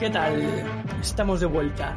[0.00, 0.42] ¿Qué tal?
[1.02, 1.94] Estamos de vuelta.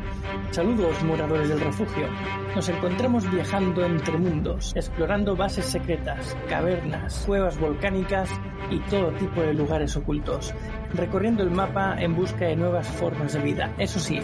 [0.52, 2.06] Saludos, moradores del refugio.
[2.54, 8.30] Nos encontramos viajando entre mundos, explorando bases secretas, cavernas, cuevas volcánicas
[8.70, 10.54] y todo tipo de lugares ocultos,
[10.94, 13.74] recorriendo el mapa en busca de nuevas formas de vida.
[13.78, 14.20] Eso sí,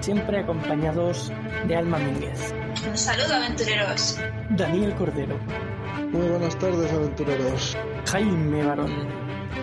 [0.00, 1.32] siempre acompañados
[1.68, 2.52] de Alma Mínguez.
[2.88, 4.18] Un saludo, aventureros.
[4.50, 5.38] Daniel Cordero.
[6.10, 7.78] Muy buenas tardes, aventureros.
[8.06, 8.92] Jaime Barón.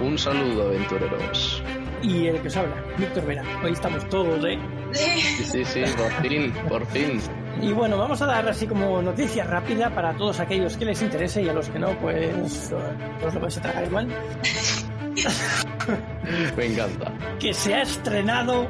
[0.02, 1.62] Un saludo, aventureros.
[2.02, 3.44] Y el que os habla, Víctor Vera.
[3.64, 4.60] Hoy estamos todos de...
[4.92, 7.20] Sí, sí, sí, por fin, por fin.
[7.62, 11.42] Y bueno, vamos a dar así como noticia rápida para todos aquellos que les interese
[11.42, 12.72] y a los que no, pues
[13.26, 14.08] os lo vais a tragar igual.
[16.58, 17.12] Me encanta.
[17.40, 18.68] Que se ha estrenado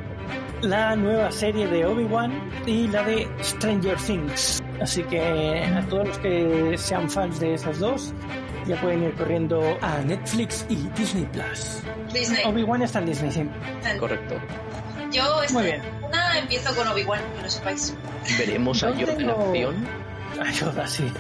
[0.62, 2.32] la nueva serie de Obi-Wan
[2.66, 4.64] y la de Stranger Things.
[4.82, 8.14] Así que a todos los que sean fans de esas dos,
[8.68, 11.80] ya pueden ir corriendo a Netflix y Disney Plus.
[12.14, 12.44] Disney.
[12.46, 13.50] Obi-Wan está en Disney, sí.
[14.00, 14.36] Correcto.
[15.12, 15.82] Yo Muy esta bien.
[15.82, 17.96] semana empiezo con Obi-Wan, que lo sepáis.
[18.38, 19.88] ¿Veremos a Yo Yoda en tengo- acción?
[20.46, 21.12] Ayuda, sí.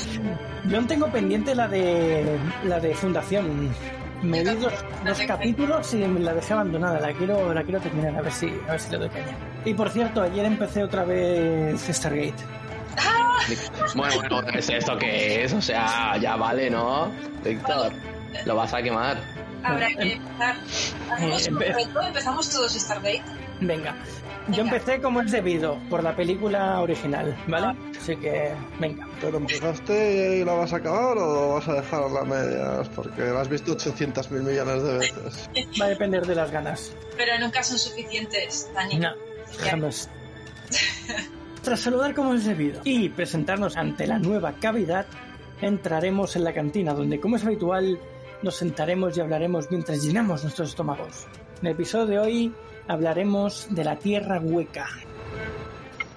[0.68, 3.70] Yo tengo pendiente la de la de Fundación.
[4.22, 4.72] Me vi dos,
[5.04, 6.98] dos capítulos y me la dejé abandonada.
[7.00, 9.36] La quiero, la quiero terminar a ver si, a ver si le doy caña.
[9.64, 12.34] Y por cierto, ayer empecé otra vez Stargate.
[13.94, 15.52] Bueno, bueno, ¿qué es esto que es?
[15.52, 17.10] O sea, ya vale, ¿no?
[17.44, 17.92] Víctor,
[18.44, 19.18] lo vas a quemar.
[19.62, 20.56] Habrá que empezar.
[21.10, 23.22] Hacemos eh, un reto, empezamos todos Stargate.
[23.60, 23.96] Venga.
[24.48, 24.76] Yo Venga.
[24.76, 27.76] empecé como es debido, por la película original, ¿vale?
[28.00, 29.08] Así que, venga.
[29.20, 32.88] ¿Pero empezaste y la vas a acabar o vas a dejar a las medias?
[32.90, 35.50] Porque la has visto 800 mil millones de veces.
[35.80, 36.92] Va a depender de las ganas.
[37.16, 38.98] Pero nunca son suficientes, Dani.
[39.00, 39.10] No,
[39.58, 40.08] jamás.
[41.66, 45.04] Tras saludar como es debido y presentarnos ante la nueva cavidad,
[45.60, 47.98] entraremos en la cantina, donde, como es habitual,
[48.40, 51.26] nos sentaremos y hablaremos mientras llenamos nuestros estómagos.
[51.60, 52.54] En el episodio de hoy
[52.86, 54.86] hablaremos de la tierra hueca.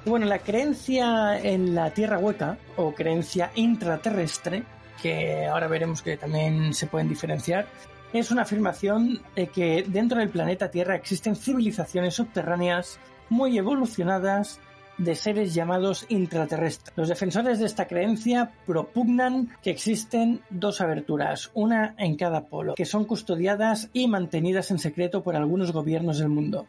[0.06, 4.66] Bueno, la creencia en la tierra hueca, o creencia intraterrestre,
[5.02, 7.66] que ahora veremos que también se pueden diferenciar,
[8.14, 13.00] es una afirmación de que dentro del planeta Tierra existen civilizaciones subterráneas
[13.30, 14.60] muy evolucionadas
[15.00, 16.96] de seres llamados intraterrestres.
[16.96, 22.86] Los defensores de esta creencia propugnan que existen dos aberturas, una en cada polo, que
[22.86, 26.68] son custodiadas y mantenidas en secreto por algunos gobiernos del mundo.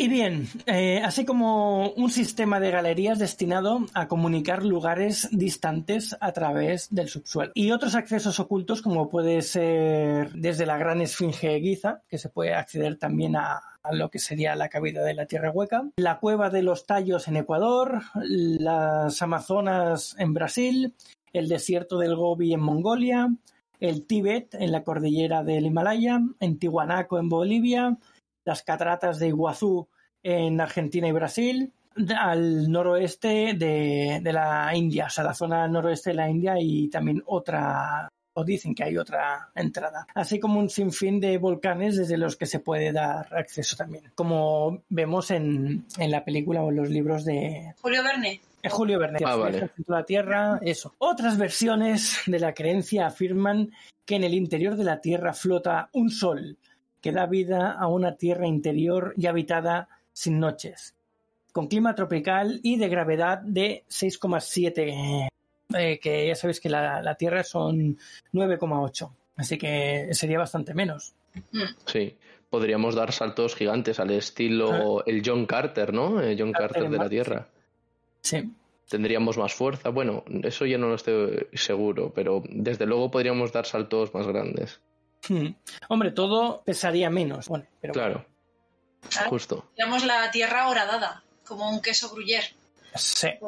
[0.00, 6.32] Y bien, eh, así como un sistema de galerías destinado a comunicar lugares distantes a
[6.32, 7.52] través del subsuelo.
[7.54, 12.54] Y otros accesos ocultos como puede ser desde la gran esfinge Giza, que se puede
[12.54, 13.60] acceder también a,
[13.92, 17.36] lo que sería la cavidad de la Tierra Hueca, la cueva de los Tallos en
[17.36, 20.94] Ecuador, las Amazonas en Brasil,
[21.34, 23.28] el desierto del Gobi en Mongolia,
[23.80, 27.98] el Tíbet en la cordillera del Himalaya, en Tihuanaco en Bolivia,
[28.44, 29.88] las cataratas de Iguazú
[30.22, 31.72] en Argentina y Brasil,
[32.16, 36.88] al noroeste de, de la India, o sea, la zona noroeste de la India y
[36.88, 42.16] también otra, o dicen que hay otra entrada, así como un sinfín de volcanes desde
[42.16, 46.76] los que se puede dar acceso también, como vemos en, en la película o en
[46.76, 48.40] los libros de, Julio Verne.
[48.62, 49.18] es Julio Verne.
[49.24, 49.70] Ah, vale.
[49.86, 50.94] La Tierra, eso.
[50.98, 53.72] Otras versiones de la creencia afirman
[54.06, 56.56] que en el interior de la Tierra flota un sol
[57.00, 60.94] que da vida a una Tierra interior y habitada sin noches,
[61.52, 65.28] con clima tropical y de gravedad de 6,7,
[65.74, 67.96] eh, que ya sabéis que la, la Tierra son
[68.32, 69.10] 9,8.
[69.36, 71.14] Así que sería bastante menos.
[71.86, 72.16] Sí.
[72.50, 76.20] Podríamos dar saltos gigantes al estilo el John Carter, ¿no?
[76.20, 77.08] El John Carter Carter de la.
[77.08, 77.48] Tierra.
[78.20, 78.52] Sí.
[78.88, 79.90] Tendríamos más fuerza.
[79.90, 84.80] Bueno, eso ya no lo estoy seguro, pero desde luego podríamos dar saltos más grandes.
[85.28, 85.48] Hmm.
[85.88, 87.48] Hombre, todo pesaría menos.
[87.48, 88.24] Bueno, pero Claro,
[89.08, 89.30] Claro.
[89.30, 89.70] justo.
[89.76, 92.46] Digamos la tierra horadada, como un queso gruyere.
[92.94, 93.28] sí.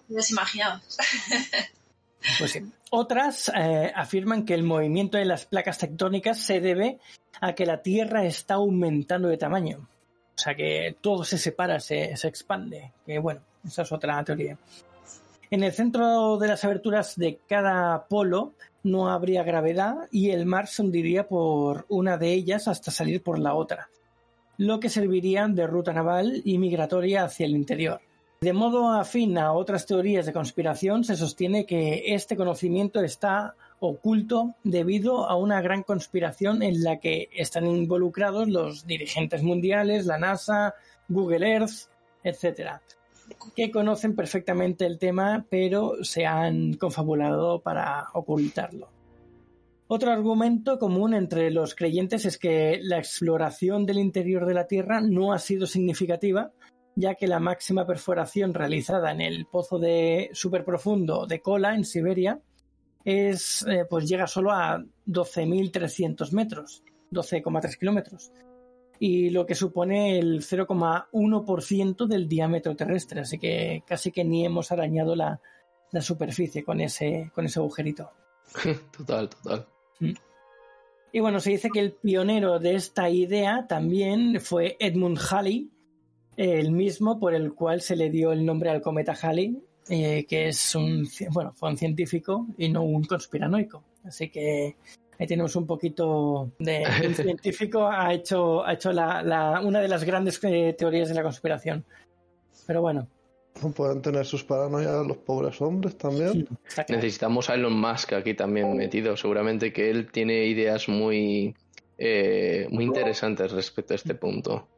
[2.39, 2.61] Pues sí.
[2.91, 7.01] Otras eh, afirman que el movimiento de las placas tectónicas se debe
[7.41, 9.89] a que la Tierra está aumentando de tamaño.
[10.37, 12.93] O sea que todo se separa, se, se expande.
[13.05, 14.57] Que bueno, esa es otra teoría.
[15.51, 18.53] En el centro de las aberturas de cada polo
[18.83, 23.39] no habría gravedad y el mar se hundiría por una de ellas hasta salir por
[23.39, 23.89] la otra,
[24.59, 28.01] lo que serviría de ruta naval y migratoria hacia el interior.
[28.41, 34.57] De modo afín a otras teorías de conspiración, se sostiene que este conocimiento está oculto
[34.65, 40.75] debido a una gran conspiración en la que están involucrados los dirigentes mundiales, la NASA,
[41.09, 41.89] Google Earth,
[42.25, 42.83] etcétera,
[43.55, 48.91] que conocen perfectamente el tema, pero se han confabulado para ocultarlo.
[49.89, 55.01] Otro argumento común entre los creyentes es que la exploración del interior de la Tierra
[55.03, 56.51] no ha sido significativa,
[56.95, 62.41] ya que la máxima perforación realizada en el pozo de superprofundo de Kola, en Siberia,
[63.05, 68.33] es, eh, pues llega solo a 12.300 metros, 12,3 kilómetros,
[69.05, 74.71] y lo que supone el 0,1% del diámetro terrestre, así que casi que ni hemos
[74.71, 75.41] arañado la,
[75.91, 78.13] la superficie con ese, con ese agujerito.
[78.97, 79.67] total, total.
[81.11, 85.69] Y bueno, se dice que el pionero de esta idea también fue Edmund Halley,
[86.37, 90.47] el mismo por el cual se le dio el nombre al cometa Halley, eh, que
[90.47, 93.83] es un, bueno, fue un científico y no un conspiranoico.
[94.05, 94.77] Así que
[95.19, 99.89] ahí tenemos un poquito de un científico ha hecho, ha hecho la, la, una de
[99.89, 101.85] las grandes eh, teorías de la conspiración.
[102.67, 103.09] Pero bueno,
[103.61, 106.49] no pueden tener sus paranoias los pobres hombres también.
[106.89, 109.17] Necesitamos a Elon Musk aquí también metido.
[109.17, 111.55] Seguramente que él tiene ideas muy,
[111.99, 114.69] eh, muy interesantes respecto a este punto.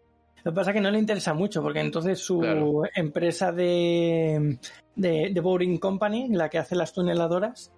[0.42, 2.82] Lo que pasa es que no le interesa mucho, porque entonces su claro.
[2.94, 4.58] empresa de,
[4.94, 7.72] de, de, Boring Company, la que hace las tuneladoras,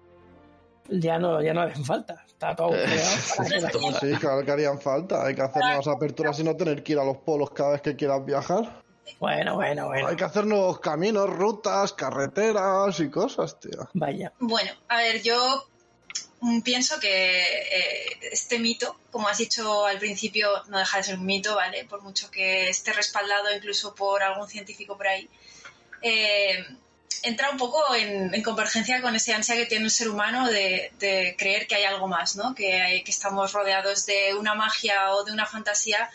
[0.89, 2.23] ya no, ya no hacen falta.
[2.27, 2.69] Está todo
[3.37, 5.25] para Sí, claro que harían falta.
[5.25, 7.81] Hay que hacer nuevas aperturas y no tener que ir a los polos cada vez
[7.81, 8.83] que quieras viajar.
[9.19, 10.07] Bueno, bueno, bueno.
[10.07, 13.89] Hay que hacer nuevos caminos, rutas, carreteras y cosas, tío.
[13.93, 14.33] Vaya.
[14.39, 15.65] Bueno, a ver, yo
[16.63, 21.25] pienso que eh, este mito, como has dicho al principio, no deja de ser un
[21.25, 21.85] mito, ¿vale?
[21.85, 25.29] Por mucho que esté respaldado incluso por algún científico por ahí.
[26.01, 26.63] Eh,
[27.23, 31.35] entra un poco en, en, convergencia con ese ansia que tiene el ser humano de,
[31.37, 32.55] creer que hay algo más, ¿no?
[32.55, 36.09] Que, estamos rodeados de una magia o de una fantasía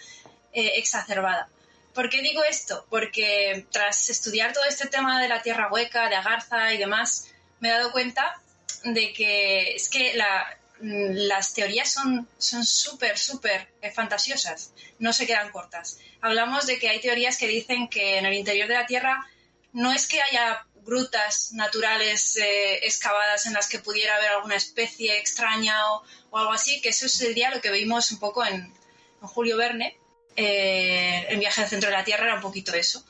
[0.52, 1.48] eh, exacerbada.
[1.94, 2.86] ¿Por qué digo esto?
[2.88, 7.28] Porque tras estudiar todo este tema de la tierra hueca, de Agartha y demás,
[7.60, 8.40] me he dado cuenta
[8.84, 15.98] de que es que la, las teorías son súper, súper fantasiosas, no se quedan cortas.
[16.20, 19.26] Hablamos de que hay teorías que dicen que en el interior de la Tierra
[19.72, 25.18] no es que haya grutas naturales eh, excavadas en las que pudiera haber alguna especie
[25.18, 28.72] extraña o, o, algo así, que eso sería lo que vimos un poco en,
[29.20, 29.96] Julio Verne,
[30.34, 33.04] eh, el viaje al centro de la Tierra era un poquito eso,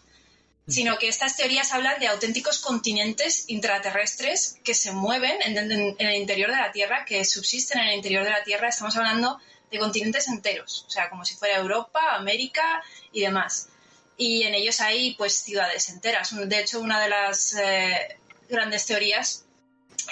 [0.68, 5.96] sino que estas teorías hablan de auténticos continentes intraterrestres que se mueven en, en, en,
[5.98, 8.68] el interior de la Tierra, que subsisten en el interior de la Tierra.
[8.68, 9.40] Estamos hablando
[9.70, 13.68] de continentes enteros, o sea, como si fuera Europa, América y demás.
[14.24, 16.30] Y en ellos hay pues ciudades enteras.
[16.32, 19.46] De hecho, una de las eh, grandes teorías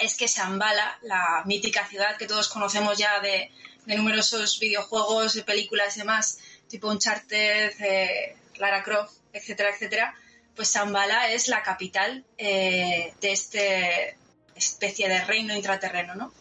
[0.01, 3.49] es que Shambhala, la mítica ciudad que todos conocemos ya de,
[3.85, 10.13] de numerosos videojuegos, de películas y demás, tipo Uncharted, eh, Lara Croft, etcétera, etcétera,
[10.57, 14.17] pues Shambhala es la capital eh, de este
[14.55, 16.33] especie de reino intraterreno, ¿no?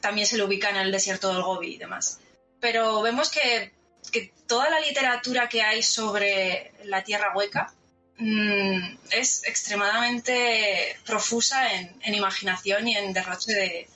[0.00, 2.20] También se lo ubica en el desierto del Gobi y demás.
[2.60, 3.72] Pero vemos que,
[4.12, 7.72] que toda la literatura que hay sobre la tierra hueca
[8.18, 13.88] mmm, es extremadamente profusa en, imaginación y en derroche de,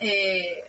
[0.00, 0.64] eh,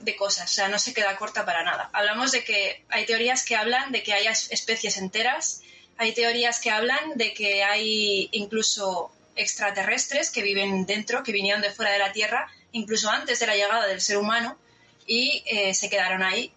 [0.00, 1.90] de cosas, o sea, no se queda corta para nada.
[1.92, 5.62] Hablamos de que hay teorías que hablan de que haya especies enteras,
[5.96, 11.70] hay teorías que hablan de que hay incluso extraterrestres que viven dentro, que vinieron de
[11.70, 14.58] fuera de la Tierra, incluso antes de la llegada del ser humano,
[15.06, 16.52] y eh, se quedaron ahí,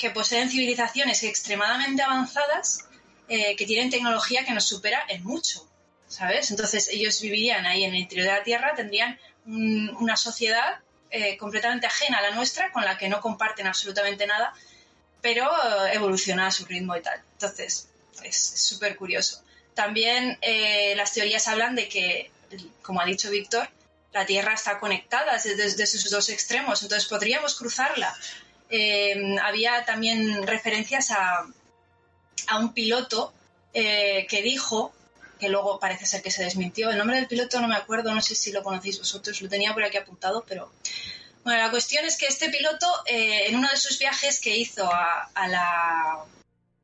[0.00, 2.86] que poseen civilizaciones extremadamente avanzadas,
[3.28, 5.68] eh, que tienen tecnología que nos supera en mucho,
[6.08, 6.50] ¿sabes?
[6.50, 10.80] Entonces ellos vivirían ahí en el interior de la Tierra, tendrían un, una sociedad
[11.12, 14.54] eh, completamente ajena a la nuestra, con la que no comparten absolutamente nada,
[15.20, 17.20] pero eh, evoluciona a su ritmo y tal.
[17.32, 17.88] Entonces,
[18.22, 19.42] es súper curioso.
[19.74, 22.30] También eh, las teorías hablan de que,
[22.82, 23.68] como ha dicho Víctor,
[24.12, 28.16] la Tierra está conectada desde, sus dos extremos, entonces podríamos cruzarla.
[28.70, 31.46] Eh, había también referencias a,
[32.46, 33.34] a un piloto
[33.72, 34.92] que dijo
[35.40, 36.90] que luego parece ser que se desmintió.
[36.90, 39.72] El nombre del piloto no me acuerdo, no sé si lo conocéis vosotros, lo tenía
[39.72, 40.70] por aquí apuntado, pero
[41.42, 44.84] bueno, la cuestión es que este piloto eh, en uno de sus viajes que hizo
[44.92, 46.24] a, a la,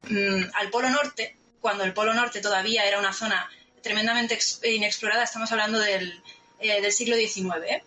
[0.09, 3.49] mmm, al Polo Norte, cuando el Polo Norte todavía era una zona
[3.83, 6.23] tremendamente inexplorada, estamos hablando del,
[6.59, 7.85] eh, del siglo XIX, ¿eh?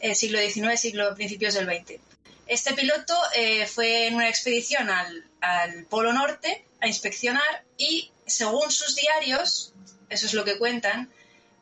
[0.00, 2.00] eh siglo XIX, siglo principios del XX.
[2.48, 8.70] Este piloto eh, fue en una expedición al, al Polo Norte a inspeccionar y según
[8.70, 9.74] sus diarios,
[10.08, 11.12] eso es lo que cuentan,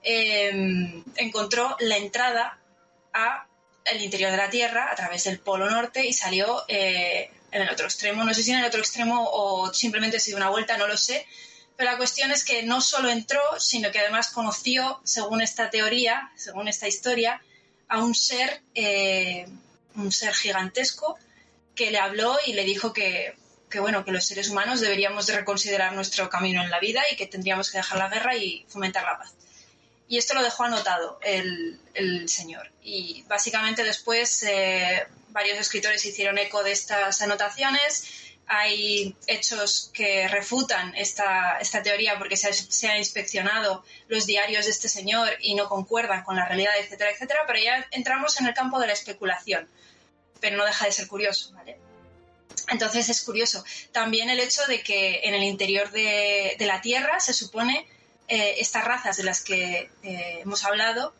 [0.03, 2.61] eh, encontró la entrada
[3.13, 3.47] a
[3.85, 7.71] el interior de la Tierra a través del Polo Norte y salió eh, en el
[7.71, 8.25] otro extremo.
[8.25, 10.97] No sé si en el otro extremo o simplemente se dio una vuelta, no lo
[10.97, 11.27] sé.
[11.77, 16.31] Pero la cuestión es que no solo entró, sino que además conoció, según esta teoría,
[16.37, 17.43] según esta historia,
[17.89, 19.47] a un ser eh,
[19.97, 21.19] un ser gigantesco
[21.75, 23.37] que le habló y le dijo que,
[23.71, 27.17] que, bueno, que los seres humanos deberíamos de reconsiderar nuestro camino en la vida y
[27.17, 29.35] que tendríamos que dejar la guerra y fomentar la paz.
[30.09, 32.71] Y esto lo dejó anotado el, el señor.
[32.83, 38.26] Y básicamente después eh, varios escritores hicieron eco de estas anotaciones.
[38.47, 44.67] Hay hechos que refutan esta, esta teoría porque se ha, se ha, inspeccionado los diarios
[44.67, 47.41] de este señor y no concuerdan con la realidad, etcétera, etcétera.
[47.47, 49.69] Pero ya entramos en el campo de la especulación.
[50.41, 51.79] Pero no deja de ser curioso, ¿vale?
[52.69, 53.65] Entonces es curioso.
[53.93, 57.87] También el hecho de que en el interior de, de la Tierra se supone
[58.29, 61.15] eh, estas razas de las que eh, hemos hablado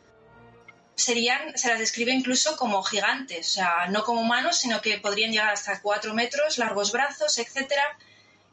[0.97, 5.31] serían, se las describe incluso como gigantes, o sea, no como humanos, sino que podrían
[5.31, 7.97] llegar hasta cuatro metros, largos brazos, etcétera,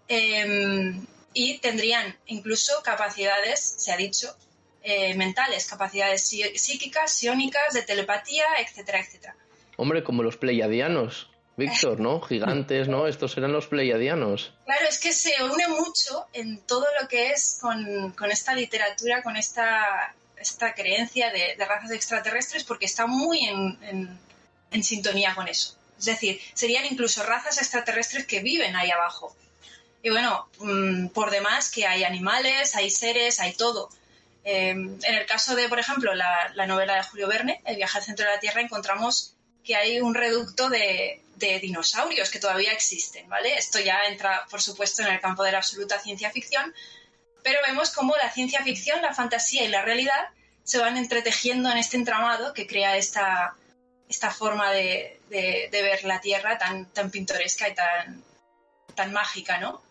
[0.08, 0.94] eh,
[1.32, 4.36] y tendrían incluso capacidades, se ha dicho,
[4.82, 9.34] eh, mentales, capacidades psíquicas, psiónicas, de telepatía, etcétera, etcétera.
[9.76, 11.30] Hombre, como los pleiadianos.
[11.56, 12.20] Víctor, ¿no?
[12.28, 13.06] Gigantes, ¿no?
[13.06, 14.52] Estos eran los pleiadianos.
[14.66, 19.22] Claro, es que se une mucho en todo lo que es con, con esta literatura,
[19.22, 20.14] con esta,
[20.50, 24.18] esta creencia de, razas extraterrestres, porque está muy en,
[24.82, 25.76] sintonía con eso.
[25.98, 29.34] Es decir, serían incluso razas extraterrestres que viven ahí abajo.
[30.02, 33.88] Y bueno, mmm, por demás que hay animales, hay seres, hay todo.
[34.44, 37.98] Eh, en el caso de, por ejemplo, la, la novela de Julio Verne, El viaje
[37.98, 39.34] al centro de la Tierra, encontramos
[39.64, 43.56] que hay un reducto de, de, dinosaurios que todavía existen, ¿vale?
[43.56, 46.74] Esto ya entra, por supuesto, en el campo de la absoluta ciencia ficción,
[47.44, 50.30] pero vemos cómo la ciencia ficción, la fantasía y la realidad
[50.64, 53.54] se van entretejiendo en este entramado que crea esta,
[54.08, 58.24] esta forma de, de, de ver la Tierra tan, tan pintoresca y tan,
[58.94, 59.82] tan mágica, ¿no?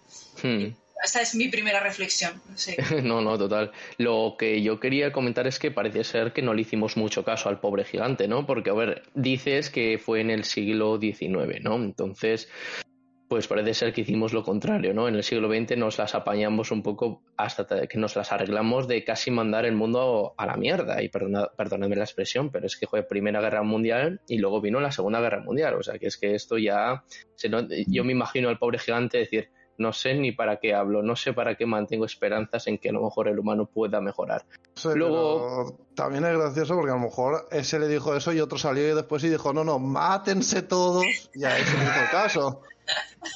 [0.42, 0.74] Hmm.
[1.04, 2.42] Esta es mi primera reflexión.
[3.04, 3.72] No, no, total.
[3.98, 7.50] Lo que yo quería comentar es que parece ser que no le hicimos mucho caso
[7.50, 8.48] al pobre gigante, ¿no?
[8.48, 11.76] Porque, a ver, dices que fue en el siglo XIX, ¿no?
[11.76, 12.50] Entonces,
[13.34, 15.08] pues parece ser que hicimos lo contrario, ¿no?
[15.08, 19.04] En el siglo XX nos las apañamos un poco hasta que nos las arreglamos de
[19.04, 21.02] casi mandar el mundo a la mierda.
[21.02, 24.80] Y perdona, perdónenme la expresión, pero es que fue Primera Guerra Mundial y luego vino
[24.80, 25.74] la Segunda Guerra Mundial.
[25.74, 27.04] O sea, que es que esto ya...
[27.34, 31.02] Se no, yo me imagino al pobre gigante decir no sé ni para qué hablo,
[31.02, 34.46] no sé para qué mantengo esperanzas en que a lo mejor el humano pueda mejorar.
[34.76, 38.58] Sí, Luego también es gracioso porque a lo mejor ese le dijo eso y otro
[38.58, 42.62] salió y después y dijo, no, no, mátense todos y a ese hizo caso.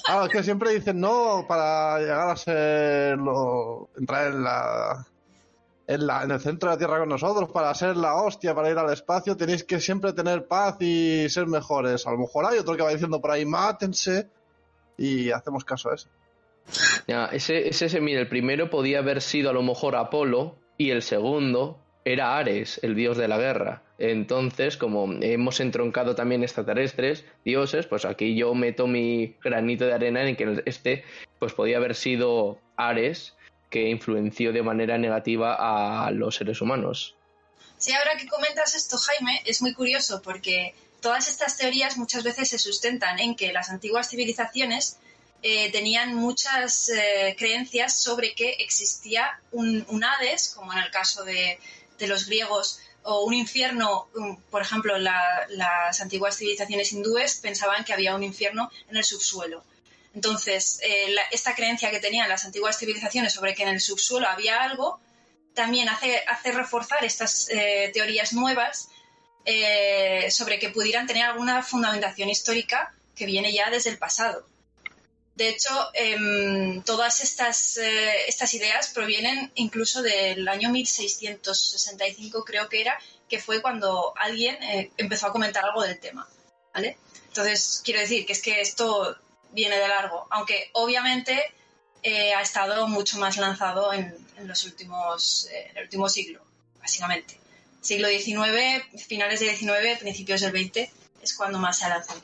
[0.05, 5.07] Claro, es que siempre dicen, no, para llegar a ser, lo, entrar en la,
[5.87, 8.69] en la, en el centro de la Tierra con nosotros, para ser la hostia, para
[8.69, 12.05] ir al espacio, tenéis que siempre tener paz y ser mejores.
[12.05, 14.29] A lo mejor hay otro que va diciendo por ahí, mátense
[14.97, 16.09] y hacemos caso a eso.
[17.07, 21.01] Ya, ese, ese, mira, el primero podía haber sido a lo mejor Apolo y el
[21.01, 23.83] segundo era Ares, el dios de la guerra.
[23.99, 30.27] Entonces, como hemos entroncado también extraterrestres, dioses, pues aquí yo meto mi granito de arena
[30.27, 31.03] en que este,
[31.39, 33.33] pues podía haber sido Ares,
[33.69, 37.15] que influenció de manera negativa a los seres humanos.
[37.77, 42.49] Sí, ahora que comentas esto, Jaime, es muy curioso porque todas estas teorías muchas veces
[42.49, 44.97] se sustentan en que las antiguas civilizaciones
[45.41, 51.59] eh, tenían muchas eh, creencias sobre que existía un, Hades, como en el caso de
[51.99, 57.93] los griegos, o un infierno, um, por ejemplo, la, las antiguas civilizaciones hindúes pensaban que
[57.93, 59.63] había un infierno en el subsuelo.
[60.13, 64.61] Entonces, eh, esta creencia que tenían las antiguas civilizaciones sobre que en el subsuelo había
[64.61, 64.99] algo,
[65.53, 68.89] también hace, hace reforzar estas eh, teorías nuevas
[69.45, 74.45] eh, sobre que pudieran tener alguna fundamentación histórica que viene ya desde el pasado.
[75.37, 82.81] De hecho, eh, todas estas, eh, estas ideas provienen incluso del año 1665, creo que
[82.81, 86.27] era, que fue cuando alguien eh, empezó a comentar algo del tema.
[86.73, 86.97] ¿vale?
[87.27, 89.15] Entonces, quiero decir que es que esto
[89.51, 91.39] viene de largo, aunque obviamente
[92.01, 96.41] eh, ha estado mucho más lanzado en, en los últimos, eh, en el último siglo,
[96.79, 97.39] básicamente.
[97.79, 100.89] Siglo XIX, finales del XIX, principios del XX,
[101.21, 102.21] es cuando más se ha lanzado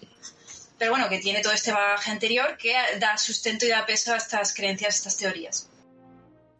[0.77, 4.17] pero bueno, que tiene todo este bagaje anterior que da sustento y da peso a
[4.17, 5.69] estas creencias, a estas teorías.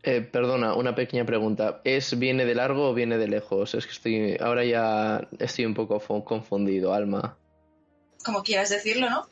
[0.04, 1.82] Eh, perdona, una pequeña pregunta.
[1.86, 3.74] ¿Es viene de largo o viene de lejos?
[3.74, 7.38] Es que estoy ahora ya estoy un poco confundido, Alma.
[8.24, 9.28] Como quieras decirlo, ¿no?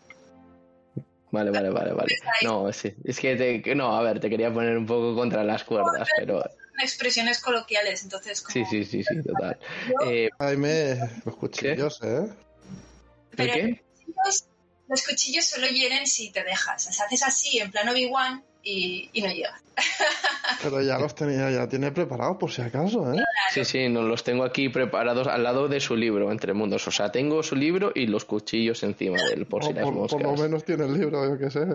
[1.31, 2.15] Vale, vale, vale, vale.
[2.43, 2.93] No, sí.
[3.03, 6.43] Es que te, no, a ver, te quería poner un poco contra las cuerdas, pero
[6.81, 8.53] expresiones coloquiales, entonces como...
[8.53, 9.57] Sí, sí, sí, sí, total.
[10.05, 12.07] Eh, Jaime, los cuchillos, ¿qué?
[12.07, 12.29] ¿eh?
[13.35, 13.83] Pero qué?
[14.91, 16.87] Los cuchillos solo hieren si te dejas.
[16.87, 19.59] O sea, haces así, en plan Obi-Wan, y, y, no llega.
[20.61, 23.23] Pero ya los tenía, ya tiene preparados por si acaso, ¿eh?
[23.51, 26.87] Sí, sí, no, los tengo aquí preparados al lado de su libro, Entre Mundos.
[26.87, 29.83] O sea, tengo su libro y los cuchillos encima de él, por O si las
[29.83, 30.21] por, moscas.
[30.21, 31.61] por lo menos tiene el libro, yo qué sé.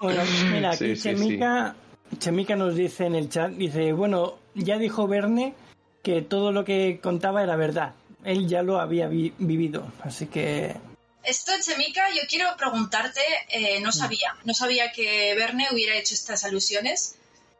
[0.00, 1.74] Bueno, mira, aquí Sí, sí, Chemica,
[2.18, 5.54] Chemica nos dice en el chat, dice, bueno, ya dijo Verne
[6.02, 7.94] que todo lo que contaba era verdad.
[8.24, 10.76] Él ya lo había vi- vivido, así que...
[11.26, 16.44] Esto, Chemica, yo quiero preguntarte, eh, no sabía, no sabía que Verne hubiera hecho estas
[16.44, 17.16] alusiones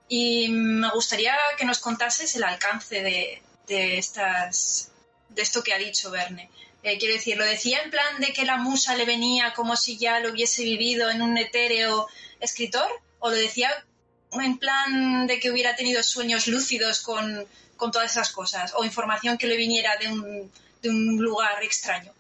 [0.09, 4.93] y me gustaría que nos contases el alcance de, de estas,
[5.31, 6.49] de esto que ha dicho Verne.
[6.85, 9.99] Eh, quiero decir, ¿lo decía en plan de que la musa le venía como si
[9.99, 12.07] ya lo hubiese vivido en un etéreo
[12.39, 12.89] escritor?
[13.19, 13.69] ¿O lo decía
[14.31, 17.45] en plan de que hubiera tenido sueños lúcidos con,
[17.77, 18.75] con todas esas cosas?
[18.77, 22.13] ¿O información que le viniera de un, de un lugar extraño?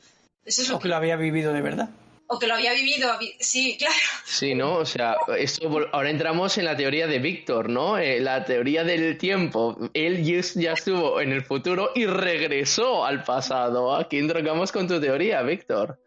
[0.46, 1.90] Eso es lo O que lo había vivido de verdad.
[2.28, 3.94] o que lo había vivido, sí, claro.
[4.24, 4.74] Sí, ¿no?
[4.76, 7.98] O sea, esto, ahora entramos en la teoría de Víctor, ¿no?
[7.98, 9.76] Eh, la teoría del tiempo.
[9.94, 13.94] Él ya estuvo en el futuro y regresó al pasado.
[13.94, 15.98] Aquí entramos con tu teoría, Víctor.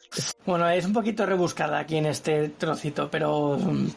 [0.46, 3.88] Bueno, es un poquito rebuscada aquí en este trocito, pero mm,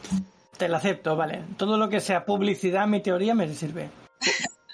[0.58, 1.42] te la acepto, vale.
[1.56, 3.88] Todo lo que sea publicidad, mi teoría me sirve.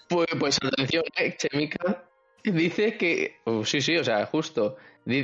[0.09, 2.05] Pues, pues atención, eh, Chemica
[2.45, 3.37] dice que...
[3.45, 4.77] oh, sí, sí, o sea, justo.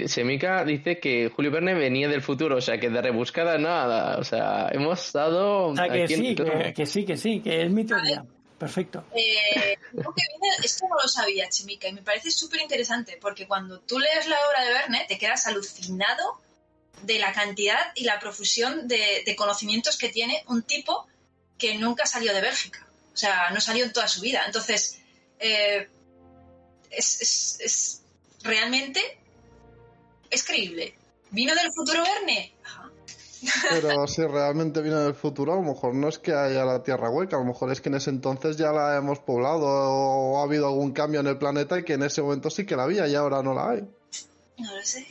[0.09, 4.19] Chemica dice que Julio Verne venía del futuro, o sea, que de rebuscada nada.
[4.19, 5.67] O sea, hemos estado...
[5.69, 8.25] O sea, que sí, que, que sí, que sí, que es mi teoría.
[8.59, 9.05] Perfecto.
[9.15, 13.47] Eh, creo que viene- esto no lo sabía, Chimica, y me parece súper interesante, porque
[13.47, 16.41] cuando tú lees la obra de Verne te quedas alucinado
[17.03, 21.07] de la cantidad y la profusión de, de conocimientos que tiene un tipo
[21.59, 22.87] que nunca salió de Bélgica.
[23.13, 24.43] O sea, no salió en toda su vida.
[24.47, 24.99] Entonces,
[25.41, 25.89] eh,
[26.91, 28.01] es, es- es-
[28.43, 29.01] realmente
[30.35, 30.95] es creíble.
[31.31, 32.53] ¿Vino del futuro Verne?
[32.65, 32.91] Ajá.
[33.71, 37.11] Pero si realmente viene del futuro, a lo mejor no es que haya la Tierra
[37.11, 40.45] hueca, a lo mejor es que en ese entonces ya la hemos poblado o ha
[40.45, 43.07] habido algún cambio en el planeta y que en ese momento sí que la había
[43.09, 43.81] y ahora no la hay.
[44.59, 45.07] No lo sé.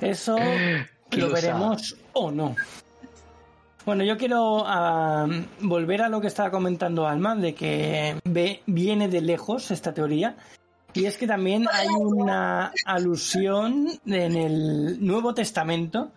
[0.00, 2.56] Eso ¿Quién lo lo veremos o no.
[3.86, 5.26] Bueno, yo quiero ah,
[5.60, 10.36] volver a lo que estaba comentando Alma, de que ve- viene de lejos esta teoría.
[10.94, 16.12] Y es que también hay una alusión en el Nuevo Testamento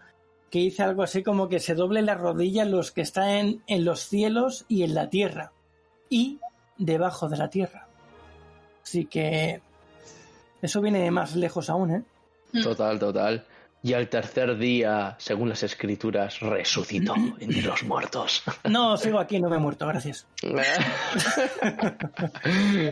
[0.49, 4.01] que dice algo así como que se doble la rodilla los que están en los
[4.01, 5.51] cielos y en la tierra.
[6.09, 6.39] Y
[6.77, 7.87] debajo de la tierra.
[8.83, 9.61] Así que
[10.61, 12.03] eso viene más lejos aún, ¿eh?
[12.61, 13.45] Total, total.
[13.85, 18.41] Y al tercer día, según las escrituras, resucitó entre los muertos.
[18.69, 20.25] No, sigo aquí, no me he muerto, gracias.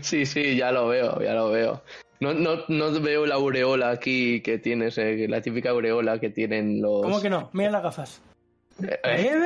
[0.02, 1.82] sí, sí, ya lo veo, ya lo veo.
[2.20, 6.82] No, no, no veo la aureola aquí que tienes, eh, la típica aureola que tienen
[6.82, 7.02] los...
[7.04, 7.50] ¿Cómo que no?
[7.54, 8.22] Mira las gafas.
[8.84, 9.00] Eh,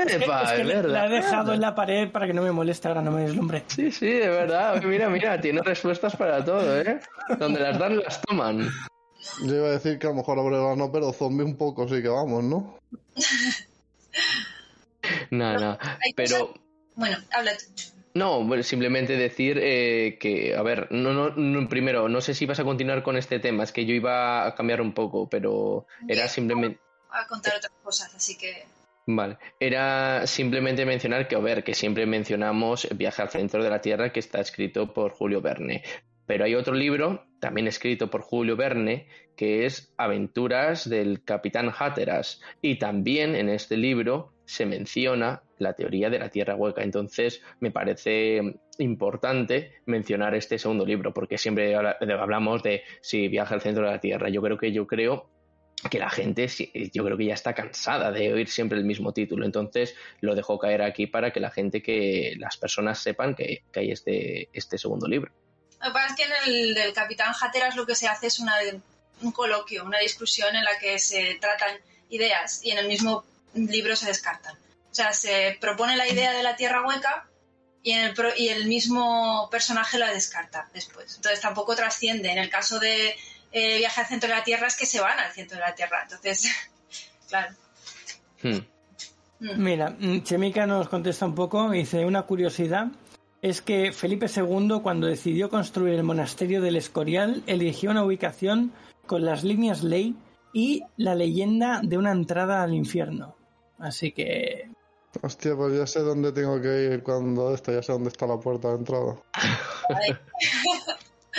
[0.07, 1.11] Es que, epa, es que es la verdad.
[1.11, 3.63] he dejado en la pared para que no me moleste, ahora no me deslumbre.
[3.67, 4.81] Sí, sí, de verdad.
[4.83, 6.99] Mira, mira, tiene respuestas para todo, ¿eh?
[7.37, 8.69] Donde las dan, las toman.
[9.43, 12.01] Yo iba a decir que a lo mejor Aureola no, pero zombie un poco, sí
[12.01, 12.79] que vamos, ¿no?
[15.29, 15.77] No, no.
[16.15, 16.53] Pero...
[16.95, 17.65] Bueno, habla tú.
[18.15, 22.45] No, bueno, simplemente decir eh, que, a ver, no, no, no, primero, no sé si
[22.45, 25.85] vas a continuar con este tema, es que yo iba a cambiar un poco, pero
[26.07, 26.29] era Bien.
[26.29, 26.79] simplemente,
[27.11, 28.65] a contar otras cosas, así que
[29.05, 33.81] vale, era simplemente mencionar que, a ver, que siempre mencionamos Viaje al centro de la
[33.81, 35.83] Tierra, que está escrito por Julio Verne,
[36.25, 42.41] pero hay otro libro, también escrito por Julio Verne, que es Aventuras del Capitán Hatteras,
[42.61, 46.83] y también en este libro se menciona la teoría de la Tierra hueca.
[46.83, 48.41] Entonces, me parece
[48.77, 53.91] importante mencionar este segundo libro, porque siempre habla- hablamos de si viaja al centro de
[53.91, 54.29] la Tierra.
[54.29, 55.29] Yo creo que yo creo
[55.89, 56.47] que la gente,
[56.93, 59.45] yo creo que ya está cansada de oír siempre el mismo título.
[59.45, 63.79] Entonces, lo dejo caer aquí para que la gente, que las personas sepan que, que
[63.79, 65.31] hay este, este segundo libro.
[65.85, 68.39] Lo que pasa es que en el del Capitán Hatteras lo que se hace es
[68.39, 68.55] una,
[69.21, 71.77] un coloquio, una discusión en la que se tratan
[72.09, 74.55] ideas y en el mismo libro se descartan.
[74.91, 77.27] O sea, se propone la idea de la Tierra hueca
[77.83, 81.17] y, en el, pro- y el mismo personaje la descarta después.
[81.17, 82.31] Entonces tampoco trasciende.
[82.31, 83.15] En el caso de
[83.51, 85.75] eh, Viaje al centro de la Tierra es que se van al centro de la
[85.75, 86.01] Tierra.
[86.03, 86.49] Entonces,
[87.29, 87.53] claro.
[88.41, 88.57] Hmm.
[89.39, 89.63] Mm.
[89.63, 92.87] Mira, mm, Chemica nos contesta un poco, dice una curiosidad.
[93.45, 98.71] Es que Felipe II, cuando decidió construir el monasterio del Escorial, eligió una ubicación
[99.05, 100.15] con las líneas ley
[100.51, 103.35] y la leyenda de una entrada al infierno.
[103.77, 104.71] Así que
[105.21, 108.39] Hostia, pues ya sé dónde tengo que ir cuando esto, ya sé dónde está la
[108.39, 109.15] puerta de entrada.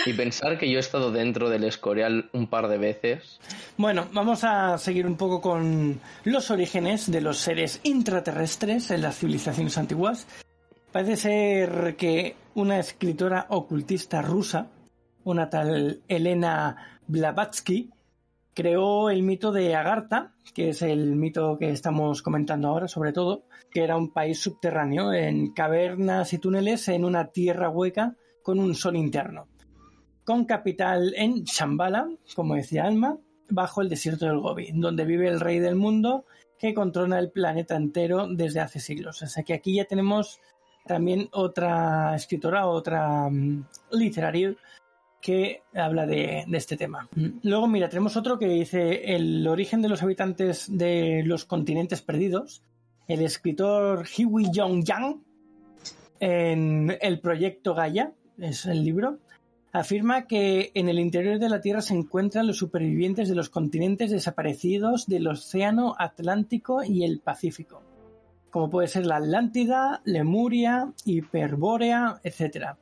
[0.05, 3.39] Y pensar que yo he estado dentro del Escorial un par de veces.
[3.75, 9.17] Bueno, vamos a seguir un poco con los orígenes de los seres intraterrestres en las
[9.17, 10.27] civilizaciones antiguas.
[10.91, 14.71] Parece ser que una escritora ocultista rusa,
[15.25, 17.91] una tal Elena Blavatsky,
[18.53, 23.43] creó el mito de Agartha, que es el mito que estamos comentando ahora, sobre todo,
[23.69, 28.73] que era un país subterráneo, en cavernas y túneles en una tierra hueca con un
[28.73, 29.49] sol interno,
[30.23, 33.19] con capital en Shambhala, como decía Alma,
[33.49, 36.25] bajo el desierto del Gobi, donde vive el rey del mundo
[36.57, 39.21] que controla el planeta entero desde hace siglos.
[39.21, 40.39] O sea que aquí ya tenemos
[40.87, 44.55] también otra escritora, otra um, literaria
[45.21, 47.09] que habla de, este tema.
[47.43, 52.63] Luego, mira, tenemos otro que dice el origen de los habitantes de los continentes perdidos.
[53.07, 55.21] El escritor Hiwi Jong Yang
[56.19, 59.19] en el proyecto Gaia, es el libro,
[59.71, 64.11] afirma que en el interior de la Tierra se encuentran los supervivientes de los continentes
[64.11, 67.81] desaparecidos del Océano Atlántico y el Pacífico,
[68.51, 72.75] como puede ser la Atlántida, Lemuria, Hiperbórea, etc.,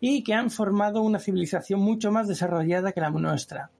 [0.00, 3.70] y que han formado una civilización mucho más desarrollada que la nuestra.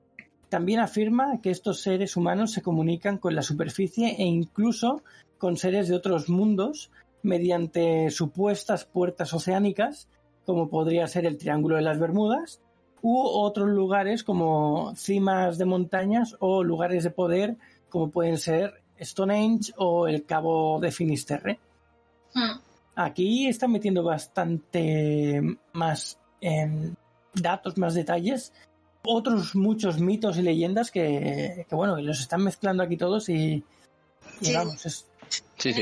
[0.48, 5.02] También afirma que estos seres humanos se comunican con la superficie e incluso
[5.38, 6.90] con seres de otros mundos
[7.22, 10.08] mediante supuestas puertas oceánicas
[10.46, 12.62] como podría ser el Triángulo de las Bermudas,
[13.02, 17.56] u otros lugares como cimas de montañas o lugares de poder
[17.90, 21.58] como pueden ser Stonehenge o el Cabo de Finisterre.
[22.34, 22.58] Hmm.
[22.96, 25.40] Aquí están metiendo bastante
[25.72, 26.94] más em,
[27.34, 28.52] datos, más detalles,
[29.02, 33.62] otros muchos mitos y leyendas que, bueno, los están mezclando aquí todos y,
[34.54, 35.06] vamos, es,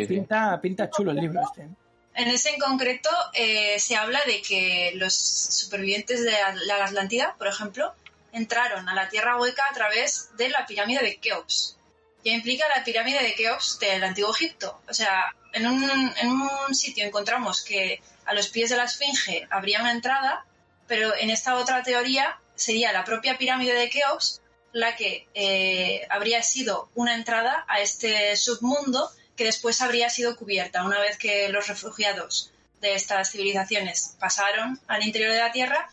[0.09, 1.69] pinta, pinta chulo el libro este.
[2.17, 6.33] En ese en concreto eh, se habla de que los supervivientes de
[6.67, 7.93] la Atlántida, por ejemplo,
[8.33, 11.77] entraron a la Tierra Hueca a través de la pirámide de Keops.
[12.25, 14.81] Ya implica la pirámide de Keops del Antiguo Egipto.
[14.89, 19.47] O sea, en un, en un sitio encontramos que a los pies de la Esfinge
[19.51, 20.47] habría una entrada,
[20.87, 24.41] pero en esta otra teoría sería la propia pirámide de Keops
[24.75, 30.85] la que eh, habría sido una entrada a este submundo que después habría sido cubierta
[30.85, 35.91] una vez que los refugiados de estas civilizaciones pasaron al interior de la Tierra,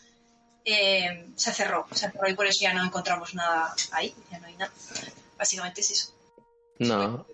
[0.66, 4.48] eh, se cerró, se cerró y por eso ya no encontramos nada ahí, ya no
[4.48, 4.72] hay nada.
[5.38, 6.14] Básicamente es eso.
[6.82, 7.28] No,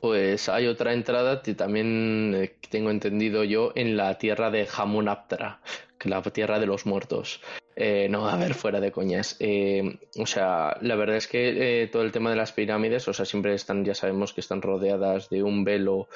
[0.00, 5.60] pues hay otra entrada que también eh, tengo entendido yo en la tierra de Hamunaptra,
[5.96, 7.40] que la tierra de los muertos.
[7.76, 9.36] Eh, no, a ver, fuera de coñas.
[9.38, 13.24] Eh, o sea, la verdad es que todo el tema de las pirámides, o sea,
[13.24, 16.08] siempre están, ya sabemos que están rodeadas de un velo,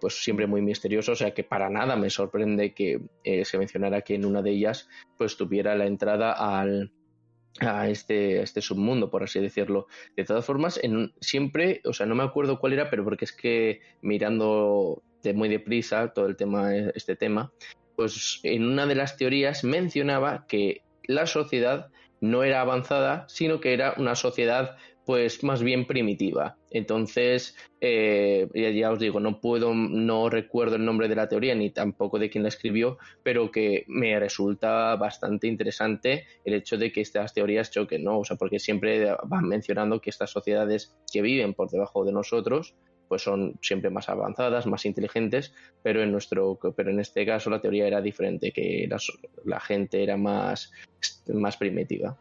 [0.00, 3.00] pues siempre muy misterioso, o sea, que para nada me sorprende que
[3.44, 6.90] se mencionara que en una de ellas, pues tuviera la entrada al,
[7.60, 9.86] a este, este submundo, por así decirlo.
[10.16, 13.32] De todas formas, en, siempre, o sea, no me acuerdo cuál era, pero porque es
[13.32, 17.52] que mirando de muy deprisa todo el tema, este tema,
[17.96, 21.88] pues en una de las teorías mencionaba que la sociedad
[22.20, 24.76] no era avanzada, sino que era una sociedad
[25.08, 26.58] pues más bien primitiva.
[26.70, 31.70] Entonces, eh, ya, os digo, no puedo, no recuerdo el nombre de la teoría ni
[31.70, 37.00] tampoco de quién la escribió, pero que me resulta bastante interesante el hecho de que
[37.00, 38.18] estas teorías choquen, ¿no?
[38.18, 42.76] O sea, porque siempre van mencionando que estas sociedades que viven por debajo de nosotros,
[43.08, 47.62] pues son siempre más avanzadas, más inteligentes, pero en nuestro, pero en este caso la
[47.62, 48.98] teoría era diferente, que la,
[49.46, 50.70] la gente era más,
[51.28, 52.18] más primitiva.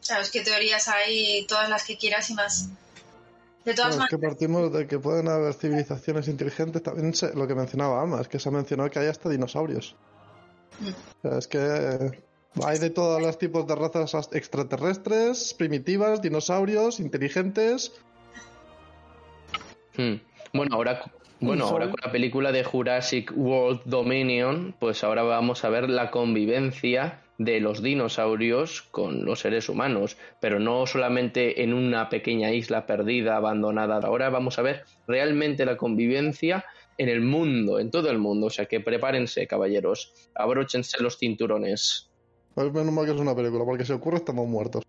[0.00, 2.68] Sabes qué teorías hay, todas las que quieras y más.
[3.64, 4.12] De todas maneras.
[4.12, 6.82] Es que partimos de que pueden haber civilizaciones inteligentes.
[6.82, 9.94] También lo que mencionaba Alma, es que se ha mencionado que hay hasta dinosaurios.
[10.80, 11.36] Mm.
[11.36, 12.20] es que
[12.64, 17.92] hay de todos los tipos de razas extraterrestres, primitivas, dinosaurios, inteligentes.
[19.96, 20.16] Hmm.
[20.52, 25.70] Bueno, ahora bueno, ahora con la película de Jurassic World Dominion, pues ahora vamos a
[25.70, 32.10] ver la convivencia de los dinosaurios con los seres humanos, pero no solamente en una
[32.10, 33.98] pequeña isla perdida, abandonada.
[34.06, 36.66] Ahora vamos a ver realmente la convivencia
[36.98, 38.48] en el mundo, en todo el mundo.
[38.48, 42.10] O sea que prepárense, caballeros, abróchense los cinturones.
[42.54, 44.84] Pues menos mal que es una película, porque si ocurre estamos muertos.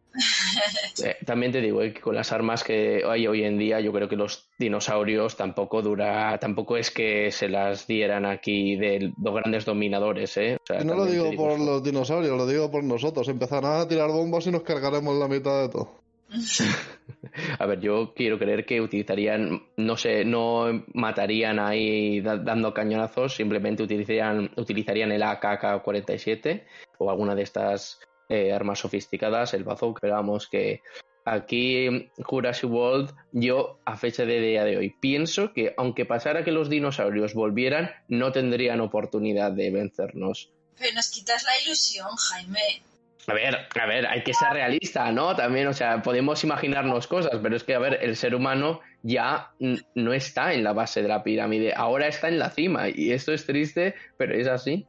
[1.03, 3.91] Eh, también te digo eh, que con las armas que hay hoy en día, yo
[3.91, 9.33] creo que los dinosaurios tampoco dura, tampoco es que se las dieran aquí de los
[9.33, 10.57] grandes dominadores, ¿eh?
[10.85, 13.27] no lo digo, por los dinosaurios, lo digo por nosotros.
[13.29, 16.01] Empezarán a tirar bombas y nos cargaremos la mitad de todo.
[17.59, 23.83] A ver, yo quiero creer que utilizarían, no sé, no matarían ahí dando cañonazos, simplemente
[23.83, 26.63] utilizarían, utilizarían el AK-47
[26.97, 27.99] o alguna de estas
[28.31, 30.81] eh, armas sofisticadas, el bazooka, esperamos que
[31.25, 36.51] aquí Jurassic World, yo a fecha de día de hoy pienso que aunque pasara que
[36.51, 40.49] los dinosaurios volvieran, no tendrían oportunidad de vencernos.
[40.77, 42.81] Pero nos quitas la ilusión, Jaime.
[43.27, 45.35] A ver, a ver, hay que ser realista, ¿no?
[45.35, 49.51] También, o sea, podemos imaginarnos cosas, pero es que, a ver, el ser humano ya
[49.59, 53.33] no está en la base de la pirámide, ahora está en la cima, y esto
[53.33, 54.87] es triste, pero es así.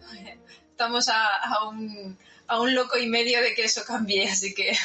[0.70, 4.76] Estamos a, un, a un loco y medio de que eso cambie, así que...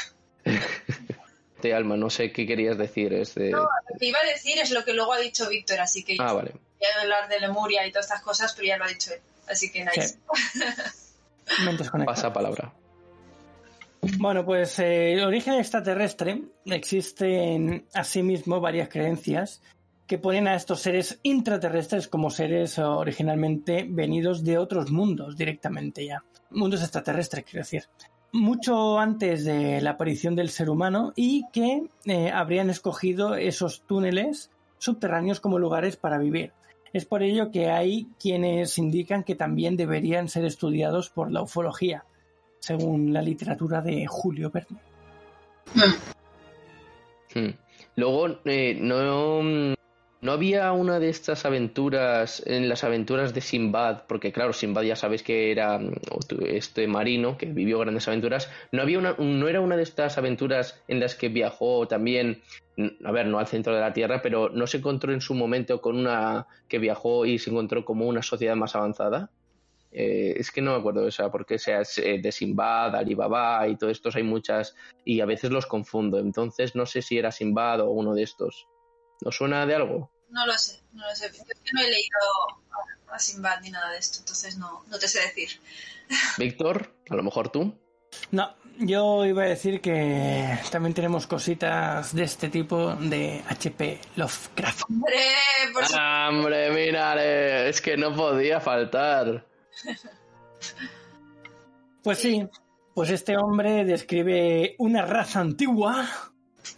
[1.61, 3.13] Te Alma, no sé qué querías decir.
[3.13, 3.49] Este...
[3.49, 6.15] No, lo que iba a decir es lo que luego ha dicho Víctor, así que...
[6.19, 6.51] Ah, vale.
[6.51, 9.19] Voy a hablar de Lemuria y todas estas cosas, pero ya lo ha dicho él,
[9.49, 10.19] así que nice.
[12.05, 12.73] Pasa palabra.
[14.17, 19.61] Bueno, pues eh, el origen extraterrestre existen asimismo varias creencias
[20.05, 26.23] que ponen a estos seres intraterrestres como seres originalmente venidos de otros mundos directamente ya.
[26.51, 27.83] Mundos extraterrestres, quiero decir.
[28.31, 34.51] Mucho antes de la aparición del ser humano y que eh, habrían escogido esos túneles
[34.77, 36.51] subterráneos como lugares para vivir.
[36.93, 42.05] Es por ello que hay quienes indican que también deberían ser estudiados por la ufología,
[42.60, 44.79] según la literatura de Julio Verne.
[47.33, 47.49] Hmm.
[47.95, 49.75] Luego, eh, no,
[50.21, 54.95] no había una de estas aventuras, en las aventuras de Simbad, porque claro, Simbad ya
[54.95, 55.93] sabes que era mm,
[56.45, 60.82] este marino que vivió grandes aventuras, no había una, no era una de estas aventuras
[60.88, 62.41] en las que viajó también
[63.03, 65.82] a ver, no al centro de la Tierra, pero no se encontró en su momento
[65.82, 69.32] con una que viajó y se encontró como una sociedad más avanzada.
[69.91, 73.93] Eh, es que no me acuerdo de esa, porque sea de Simbad, Alibaba y todos
[73.93, 76.19] estos hay muchas y a veces los confundo.
[76.19, 78.67] Entonces no sé si era Simbad o uno de estos.
[79.21, 80.12] ¿No suena de algo?
[80.30, 81.32] No lo sé, no lo sé.
[81.36, 82.17] Yo no he leído
[83.10, 85.49] a Simbad ni nada de esto, entonces no, no te sé decir.
[86.38, 87.73] Víctor, a lo mejor tú.
[88.32, 94.84] No, yo iba a decir que también tenemos cositas de este tipo de HP Lovecraft.
[94.89, 95.25] Hombre,
[95.73, 99.45] por ah, hombre, mira, es que no podía faltar.
[102.03, 102.47] Pues sí,
[102.93, 106.08] pues este hombre describe una raza antigua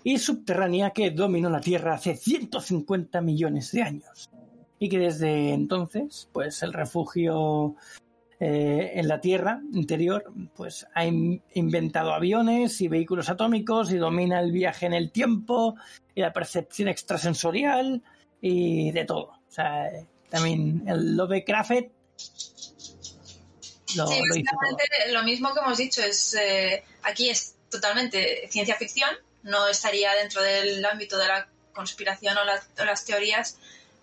[0.04, 4.30] y subterránea que dominó la Tierra hace 150 millones de años
[4.80, 7.76] y que desde entonces, pues el refugio
[8.40, 14.52] eh, en la Tierra interior, pues ha inventado aviones y vehículos atómicos y domina el
[14.52, 15.76] viaje en el tiempo
[16.16, 18.02] y la percepción extrasensorial
[18.42, 19.32] y de todo.
[19.32, 19.90] O sea,
[20.30, 21.72] también el Lovecraft
[23.96, 29.10] lo, sí, lo, lo mismo que hemos dicho, es eh, aquí es totalmente ciencia ficción,
[29.44, 33.58] no estaría dentro del ámbito de la conspiración o las teorías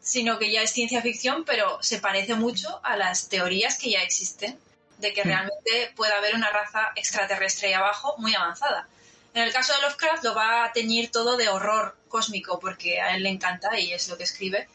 [0.07, 4.03] sino que ya es ciencia ficción, pero se parece mucho a las teorías que ya
[4.03, 4.57] existen
[4.99, 5.27] de que hmm.
[5.27, 8.89] realmente puede haber una raza extraterrestre ahí abajo muy avanzada.
[9.35, 13.17] En el caso de Lovecraft lo va a teñir todo de horror cósmico porque a
[13.17, 14.69] él le encanta y es lo que escribe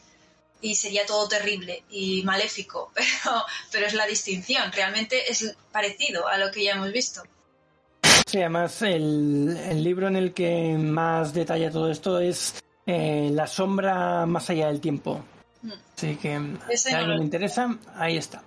[0.60, 6.36] y sería todo terrible y maléfico, pero, pero es la distinción, realmente es parecido a
[6.36, 7.22] lo que ya hemos visto.
[8.32, 12.54] Sí, además el, el libro en el que más detalla todo esto es
[12.86, 15.22] eh, la sombra más allá del tiempo.
[15.60, 15.72] Hmm.
[15.94, 16.40] Así que
[16.74, 18.42] si a alguien le interesa, ahí está.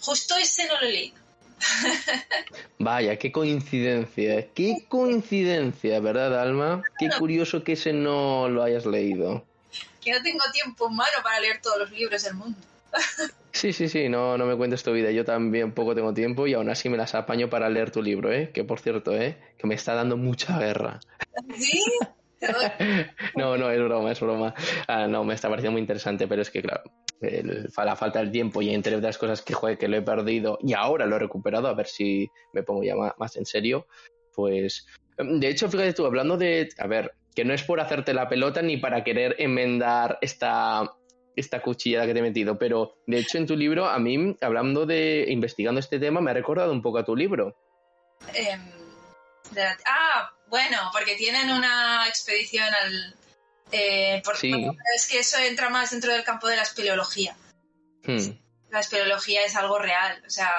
[0.00, 1.12] Justo ese no lo leí.
[2.78, 6.84] Vaya, qué coincidencia, qué coincidencia, ¿verdad, Alma?
[6.96, 9.44] Qué curioso que ese no lo hayas leído.
[10.00, 12.58] Que no tengo tiempo humano para leer todos los libros del mundo.
[13.52, 15.12] Sí, sí, sí, no, no me cuentes tu vida.
[15.12, 18.32] Yo también poco tengo tiempo y aún así me las apaño para leer tu libro,
[18.32, 18.50] ¿eh?
[18.52, 19.38] Que por cierto, ¿eh?
[19.56, 20.98] Que me está dando mucha guerra.
[21.56, 21.82] ¿Sí?
[23.36, 24.54] no, no, es broma, es broma.
[24.88, 26.82] Ah, no, me está pareciendo muy interesante, pero es que, claro,
[27.20, 30.74] la falta del tiempo y entre otras cosas que, juegue que lo he perdido y
[30.74, 33.86] ahora lo he recuperado, a ver si me pongo ya más, en serio,
[34.34, 34.86] pues...
[35.16, 36.68] Em, de hecho, fíjate tú, hablando de...
[36.78, 40.90] A ver, que no es por hacerte la pelota ni para querer enmendar esta,
[41.36, 44.86] esta cuchillada que te he metido, pero de hecho en tu libro, a mí, hablando
[44.86, 47.56] de, investigando este tema, me ha recordado un poco a tu libro.
[48.32, 48.60] Em,
[49.86, 53.16] ah, bueno, porque tienen una expedición al...
[53.72, 54.22] Eh,
[54.94, 57.36] es que eso entra más dentro del campo de la espeleología.
[58.04, 58.38] Hmm.
[58.70, 60.22] La espeleología es algo real.
[60.26, 60.50] O sea,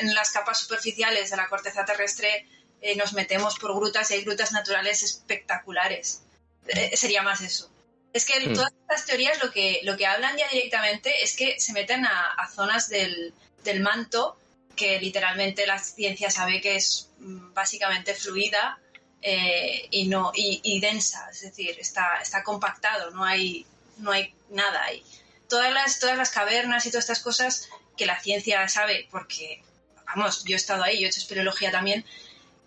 [0.00, 2.46] en las capas superficiales de la corteza terrestre
[2.80, 6.22] eh, nos metemos por grutas y hay grutas naturales espectaculares.
[6.66, 7.70] Eh, sería más eso.
[8.12, 8.54] Es que hmm.
[8.54, 12.32] todas estas teorías lo que, lo que hablan ya directamente es que se meten a,
[12.32, 14.36] a zonas del, del, manto
[14.74, 18.78] que literalmente la ciencia sabe que es mm, básicamente fluida
[19.22, 23.66] eh, y, no, y, densa, es decir, está, está compactado, no hay,
[23.98, 25.04] no hay nada ahí.
[25.48, 27.68] Todas las, todas las cavernas y todas estas cosas
[27.98, 29.62] que la ciencia sabe, porque,
[30.06, 32.04] vamos, yo he estado ahí, yo he hecho espeleología también,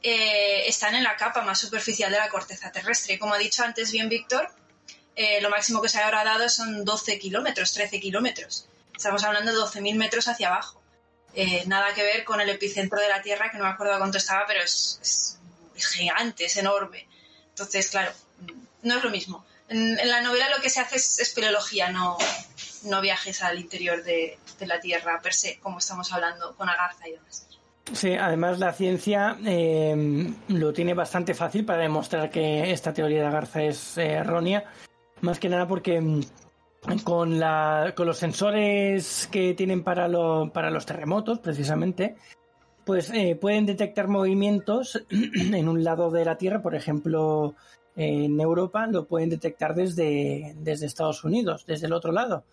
[0.04, 3.18] eh, están en la capa más superficial de la corteza terrestre.
[3.18, 4.52] Como ha dicho antes bien Víctor,
[5.16, 8.68] eh, lo máximo que se ha ahora dado son 12 kilómetros, 13 kilómetros.
[8.96, 10.82] Estamos hablando de 12.000 metros hacia abajo.
[11.36, 14.18] Eh, nada que ver con el epicentro de la Tierra, que no me acuerdo cuánto
[14.18, 15.40] estaba, pero es,
[15.76, 17.08] gigante, es enorme.
[17.50, 18.12] Entonces, claro,
[18.84, 19.46] no es lo mismo.
[19.68, 22.18] En, la novela lo que se hace es espeleología, no,
[22.84, 27.12] no viajes al interior de, la Tierra per se, como estamos hablando con Agartha y
[27.12, 27.48] demás.
[27.92, 33.28] Sí, además la ciencia eh, lo tiene bastante fácil para demostrar que esta teoría de
[33.28, 34.64] Agartha es errónea,
[35.24, 36.22] más que nada porque mm,
[37.04, 40.08] con, la, con los sensores que tienen para,
[40.52, 42.16] para los terremotos, precisamente,
[42.86, 47.56] pues eh, pueden detectar movimientos en un lado de la Tierra, por ejemplo,
[47.96, 52.44] en Europa lo pueden detectar desde, desde Estados Unidos, desde el otro lado.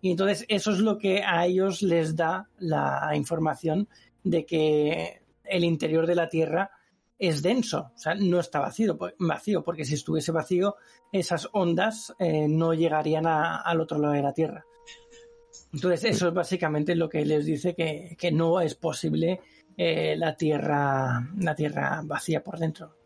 [0.00, 3.88] Y entonces eso es lo que a ellos les da la información
[4.22, 6.70] de que el interior de la Tierra
[7.18, 10.76] es denso, o sea, no está vacío, vacío porque si estuviese vacío,
[11.12, 14.64] esas ondas eh, no llegarían al otro lado de la Tierra.
[15.72, 19.40] Entonces, eso es básicamente lo que les dice que, no es posible
[19.76, 22.96] eh, la Tierra, la Tierra vacía por dentro.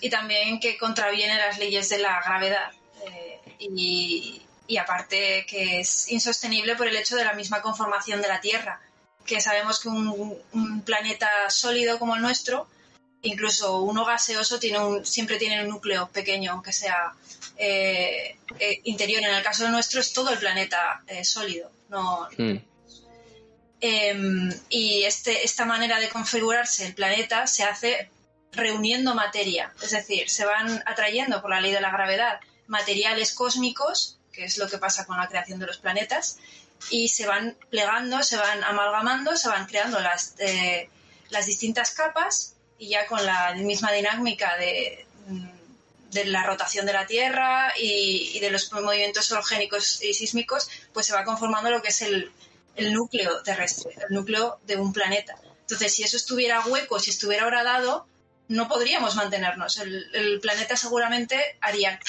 [0.00, 2.70] Y también que contraviene las leyes de la gravedad.
[3.06, 4.42] Eh, y,
[4.78, 8.80] aparte que es insostenible por el hecho de la misma conformación de la Tierra,
[9.26, 12.68] que sabemos que un planeta sólido como el nuestro
[13.22, 17.12] incluso uno gaseoso tiene un, siempre tiene un núcleo pequeño, aunque sea
[17.56, 19.22] eh, eh, interior.
[19.22, 21.70] En el caso nuestro es todo el planeta eh, sólido.
[21.88, 22.56] No, hmm.
[23.80, 28.10] em, y este, esta manera de configurarse el planeta se hace
[28.52, 34.18] reuniendo materia, es decir, se van atrayendo por la ley de la gravedad materiales cósmicos,
[34.32, 36.38] que es lo que pasa con la creación de los planetas,
[36.90, 40.34] y se van plegando, se van amalgamando, se van creando las,
[41.30, 42.51] las distintas capas
[42.82, 45.06] y ya con la misma dinámica de,
[46.10, 51.12] de la rotación de la Tierra y, de los movimientos orogénicos y sísmicos, pues se
[51.12, 52.32] va conformando lo que es el,
[52.74, 55.36] el, núcleo terrestre, el núcleo de un planeta.
[55.60, 58.04] Entonces, si eso estuviera hueco, si estuviera horadado,
[58.48, 59.78] no podríamos mantenernos.
[59.78, 62.00] El, el planeta seguramente haría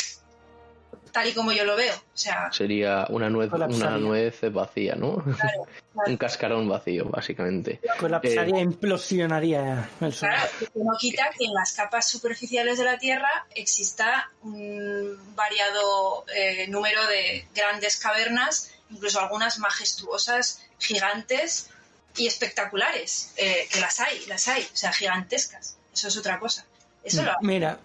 [1.14, 1.94] tal y como yo lo veo.
[1.94, 5.24] O sea, Sería una nuez, una nuez vacía, ¿no?
[6.08, 7.80] Un cascarón vacío, básicamente.
[8.00, 10.30] Colapsaría, eh, implosionaría el Sol.
[10.30, 16.68] Claro, no quita que en las capas superficiales de la Tierra exista un variado eh,
[16.68, 21.70] número de grandes cavernas, incluso algunas majestuosas, gigantes
[22.18, 25.78] y espectaculares, eh, que las hay, las hay, o sea, gigantescas.
[25.94, 26.66] Eso es otra cosa.
[27.04, 27.34] Eso lo...
[27.42, 27.78] Mira,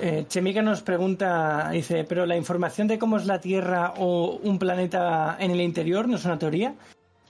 [0.00, 4.58] eh, Chemica nos pregunta, dice, pero la información de cómo es la Tierra o un
[4.58, 6.74] planeta en el interior no es una teoría.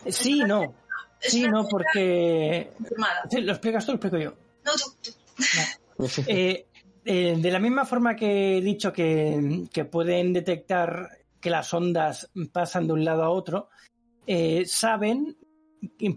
[0.07, 0.75] Sí, no.
[1.19, 2.71] Sí, no, porque...
[3.43, 4.35] ¿Lo explicas tú lo explico yo?
[4.65, 5.11] No, tú.
[6.27, 6.67] Eh,
[7.05, 12.87] eh, de la misma forma que he dicho que, pueden detectar que las ondas pasan
[12.87, 13.69] de un lado a otro,
[14.65, 15.37] saben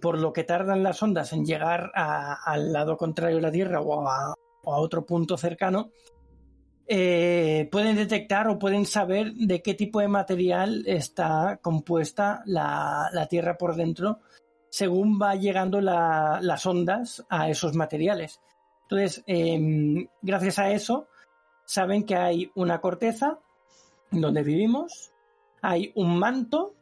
[0.01, 4.07] por lo que tardan las ondas en llegar al lado contrario de la Tierra o
[4.07, 5.91] a otro punto cercano,
[6.87, 13.57] eh, pueden detectar o pueden saber de qué tipo de material está compuesta la, Tierra
[13.57, 14.19] por dentro
[14.69, 18.41] según va llegando las ondas a esos materiales.
[18.83, 21.07] Entonces, em, gracias a eso,
[21.63, 23.37] saben que hay una corteza
[24.09, 25.11] donde vivimos,
[25.61, 26.73] hay un manto,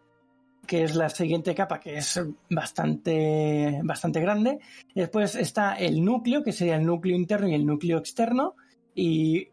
[0.65, 4.59] que es la siguiente capa, que es bastante, bastante grande.
[4.95, 8.55] Después está el núcleo, que sería el núcleo interno y el núcleo externo.
[8.95, 9.49] Y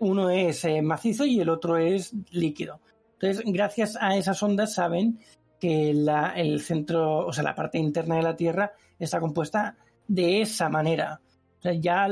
[0.00, 2.80] uno es eh, macizo y el otro es líquido.
[3.14, 5.18] Entonces, gracias a esas ondas saben
[5.58, 9.76] que la, el centro, o sea, la parte interna de la Tierra está compuesta
[10.08, 11.20] de esa manera.
[11.62, 12.08] Ya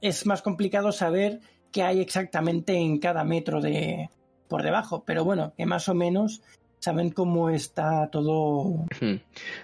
[0.00, 4.10] es más complicado saber qué hay exactamente en cada metro de
[4.48, 6.42] por debajo, pero bueno, que más o menos
[6.78, 8.84] saben cómo está todo.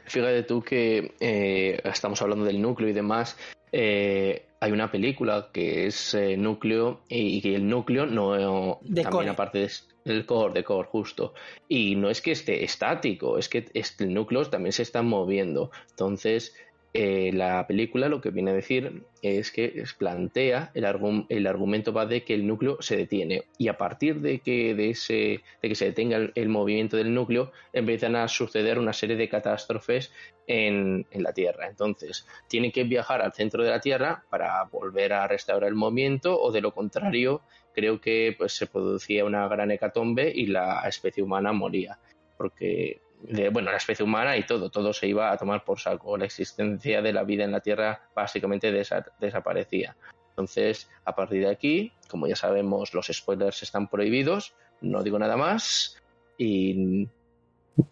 [0.04, 3.36] Fíjate tú que eh, estamos hablando del núcleo y demás.
[3.72, 9.66] Eh, hay una película que es eh, núcleo y que el núcleo no también aparte
[10.04, 11.32] del core de core justo.
[11.66, 15.70] Y no es que esté estático es que este, el núcleo también se está moviendo.
[15.90, 16.54] Entonces
[16.92, 20.84] eh, la película lo que viene a decir es que plantea el,
[21.28, 23.44] el, argumento va de que el núcleo se detiene.
[23.58, 27.52] Y a partir de que de ese de que se detenga el, movimiento del núcleo
[27.72, 30.12] empiezan a suceder una serie de catástrofes
[30.48, 31.68] en, en, la Tierra.
[31.68, 36.40] Entonces tiene que viajar al centro de la Tierra para volver a restaurar el movimiento
[36.40, 41.22] o de lo contrario creo que pues se producía una gran hecatombe y la especie
[41.22, 41.98] humana moría.
[42.36, 46.16] Porque de, bueno, la especie humana y todo, todo se iba a tomar por saco.
[46.16, 49.96] La existencia de la vida en la Tierra básicamente desa- desaparecía.
[50.30, 55.36] Entonces, a partir de aquí, como ya sabemos, los spoilers están prohibidos, no digo nada
[55.36, 55.96] más
[56.38, 57.06] y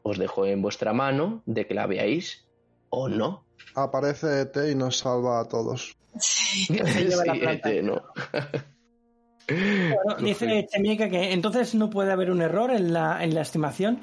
[0.03, 2.47] os dejo en vuestra mano de que la veáis
[2.89, 3.45] o no.
[3.75, 5.95] Aparece ET y nos salva a todos.
[6.19, 6.65] Sí.
[6.87, 7.69] Se lleva la Sí, planta.
[7.71, 8.03] este, no.
[9.49, 14.01] Bueno, dice Chemica que entonces no puede haber un error en la, en la estimación.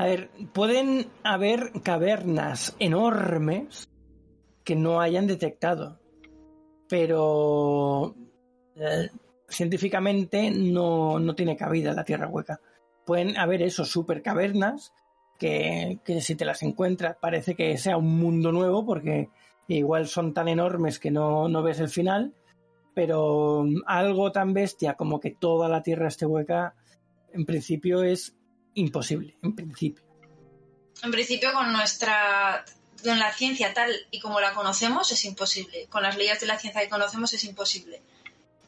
[0.00, 3.88] A ver, pueden haber cavernas enormes
[4.62, 5.98] que no hayan detectado,
[6.88, 8.14] pero
[8.76, 9.10] eh,
[9.48, 12.60] científicamente no, no tiene cabida la Tierra hueca.
[13.04, 14.92] Pueden haber esos super cavernas
[15.36, 19.30] que, que si te las encuentras parece que sea un mundo nuevo porque
[19.66, 22.34] igual son tan enormes que no, no ves el final,
[22.94, 26.76] pero algo tan bestia como que toda la Tierra esté hueca,
[27.32, 28.37] en principio es
[28.74, 30.04] imposible, en principio.
[31.02, 32.64] En principio, con nuestra.
[33.04, 35.86] Con la ciencia tal y como la conocemos es imposible.
[35.86, 38.02] Con las leyes de la ciencia que conocemos es imposible.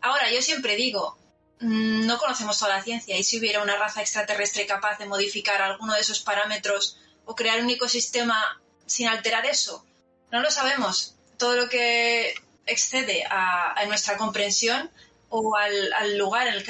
[0.00, 1.18] Ahora, yo siempre digo,
[1.58, 5.60] mm, no conocemos toda la ciencia y si hubiera una raza extraterrestre capaz de modificar
[5.60, 9.84] alguno de esos parámetros o crear un ecosistema sin alterar eso,
[10.30, 11.16] no lo sabemos.
[11.36, 12.34] Todo lo que
[12.66, 14.90] excede a, nuestra comprensión
[15.28, 16.62] o al, lugar al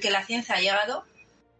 [0.00, 1.04] que la ciencia ha llegado,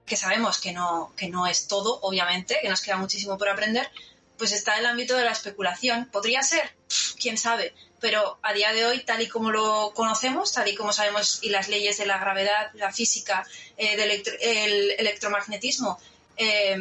[0.06, 3.90] que sabemos que no, que no es todo, obviamente, que nos queda muchísimo por aprender,
[4.38, 6.08] pues está el ámbito de la especulación.
[6.12, 6.76] ¿Podría ser?
[7.20, 7.74] Quién sabe.
[8.00, 11.48] Pero a día de hoy, tal y como lo conocemos, tal y como sabemos, y
[11.48, 13.46] las leyes de la gravedad, la física,
[13.76, 15.98] eh, del el electromagnetismo,
[16.36, 16.76] eh,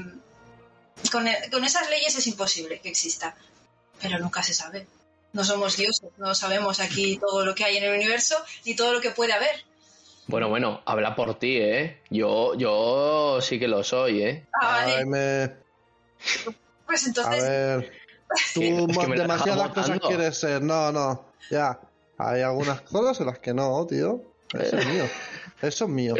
[1.12, 3.36] con, con esas leyes es imposible que exista.
[4.02, 4.86] Pero nunca se sabe.
[5.34, 8.94] No somos dioses, no sabemos aquí todo lo que hay en el universo ni todo
[8.94, 9.66] lo que puede haber.
[10.28, 12.02] Bueno, bueno, habla por ti, ¿eh?
[12.10, 14.46] Yo, yo sí que lo soy, ¿eh?
[14.60, 14.96] Ah, vale.
[14.98, 15.52] Ay, me-
[16.86, 17.92] Pues A entonces, ver,
[18.56, 20.08] tú es que demasiadas cosas votando.
[20.08, 20.62] quieres ser.
[20.64, 21.80] No, no, ya.
[22.18, 24.22] Hay algunas cosas en las que no, tío.
[24.54, 25.06] Eso es mío.
[25.62, 26.16] Eso es mío.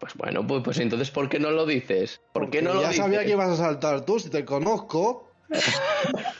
[0.00, 2.20] Pues bueno, pues, pues entonces, ¿por qué no lo dices?
[2.32, 3.04] ¿Por Porque qué no lo ya dices?
[3.04, 5.30] sabía que ibas a saltar tú, si te conozco.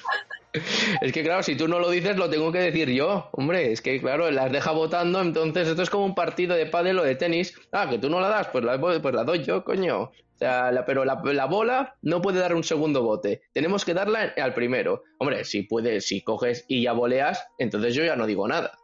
[1.00, 3.28] Es que claro, si tú no lo dices, lo tengo que decir yo.
[3.32, 6.98] Hombre, es que claro, las deja votando, entonces esto es como un partido de pádel
[6.98, 7.54] o de tenis.
[7.72, 10.10] Ah, que tú no la das, pues la, pues la doy yo, coño.
[10.38, 13.42] Pero la, la bola no puede dar un segundo bote.
[13.52, 15.02] Tenemos que darla al primero.
[15.18, 18.78] Hombre, si puedes, si coges y ya voleas, entonces yo ya no digo nada.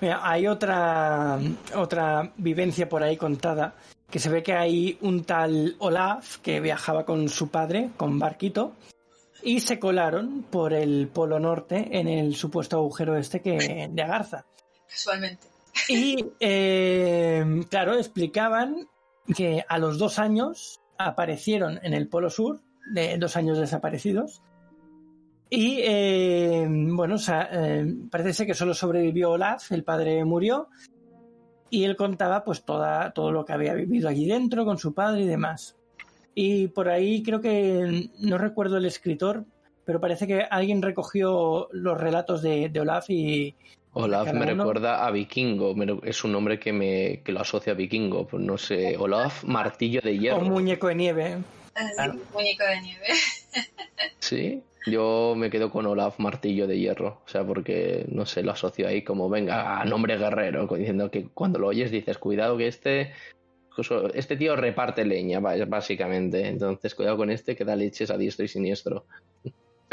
[0.00, 1.38] Mira, hay otra,
[1.74, 3.74] otra vivencia por ahí contada,
[4.10, 8.72] que se ve que hay un tal Olaf que viajaba con su padre, con barquito,
[9.44, 14.46] y se colaron por el Polo Norte en el supuesto agujero este que de Agartha.
[14.88, 15.46] casualmente.
[15.88, 18.88] Y eh, claro, explicaban
[19.36, 22.60] que a los dos años aparecieron en el Polo Sur,
[22.92, 24.42] de dos años desaparecidos.
[25.50, 30.68] Y eh, bueno, o sea, eh, parece ser que solo sobrevivió Olaf, el padre murió.
[31.70, 35.22] Y él contaba pues toda, todo lo que había vivido allí dentro con su padre
[35.22, 35.76] y demás.
[36.34, 39.44] Y por ahí creo que no recuerdo el escritor,
[39.84, 43.54] pero parece que alguien recogió los relatos de, de Olaf y,
[43.92, 47.76] Olaf me uno- recuerda a Vikingo, es un nombre que me que lo asocia a
[47.76, 50.40] Vikingo, pues no sé, Olaf Martillo de o Hierro.
[50.40, 51.26] muñeco de nieve.
[51.76, 52.14] El Claro.
[52.32, 53.06] muñeco de nieve.
[54.18, 58.52] Sí, yo me quedo con Olaf Martillo de Hierro, o sea, porque no sé, lo
[58.52, 62.66] asocio ahí como venga, a nombre guerrero, diciendo que cuando lo oyes dices, cuidado que
[62.66, 63.12] este
[64.14, 68.48] este tío reparte leña, básicamente, entonces cuidado con este que da leches a diestro y
[68.48, 69.06] siniestro.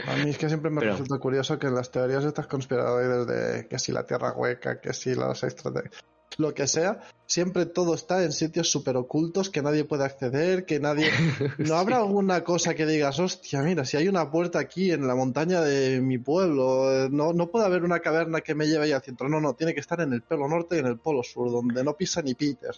[0.08, 3.28] A mí es que siempre me Pero- resulta curioso que en las teorías estas conspiradoras
[3.28, 6.04] de que si la Tierra hueca, que si las extraterrestres,
[6.38, 10.80] lo que sea, siempre todo está en sitios súper ocultos que nadie puede acceder, que
[10.80, 11.10] nadie...
[11.58, 15.14] ¿No habrá alguna cosa que digas, hostia, mira, si hay una puerta aquí en la
[15.14, 19.02] montaña de mi pueblo, no, no puede haber una caverna que me lleve ahí al
[19.02, 19.28] centro?
[19.28, 21.84] No, no, tiene que estar en el polo norte y en el polo sur, donde
[21.84, 22.72] no pisa ni Peter.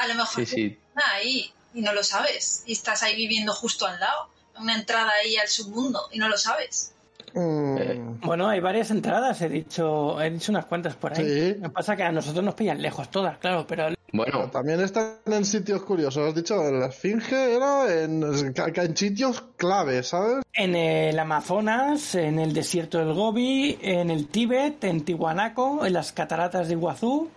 [0.00, 0.78] A lo mejor Sí,
[1.14, 2.62] ahí y no lo sabes.
[2.66, 4.28] Y estás ahí viviendo justo al lado.
[4.60, 6.92] Una entrada ahí al submundo y no lo sabes.
[7.34, 11.24] Mm, Eh, Bueno, hay varias entradas, he dicho, he dicho unas cuantas por ahí.
[11.24, 11.54] Sí.
[11.60, 14.80] Lo que pasa es que a nosotros nos pillan lejos todas, claro, pero bueno, También
[14.80, 16.26] están en sitios curiosos.
[16.28, 20.42] Has dicho, en la Esfinge era en, en sitios clave, ¿sabes?
[20.54, 26.12] en el Amazonas, en el desierto del Gobi, en el Tíbet, en Tiwanaco, en las
[26.12, 27.30] cataratas de Iguazú.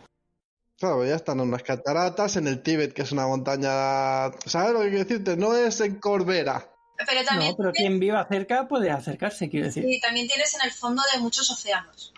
[0.82, 4.32] Claro, ya están en unas cataratas, en el Tíbet, que es una montaña.
[4.46, 5.38] ¿Sabes lo que quiero decirte?
[5.38, 6.68] No es en Corbera.
[6.98, 9.86] Pero también, No, pero quien viva cerca puede acercarse, quiero decir.
[9.88, 12.14] y también tienes en el fondo de muchos océanos.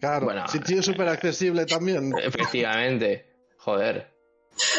[0.00, 2.12] Claro, Bueno, sitio súper accesible también.
[2.20, 4.12] efectivamente, joder.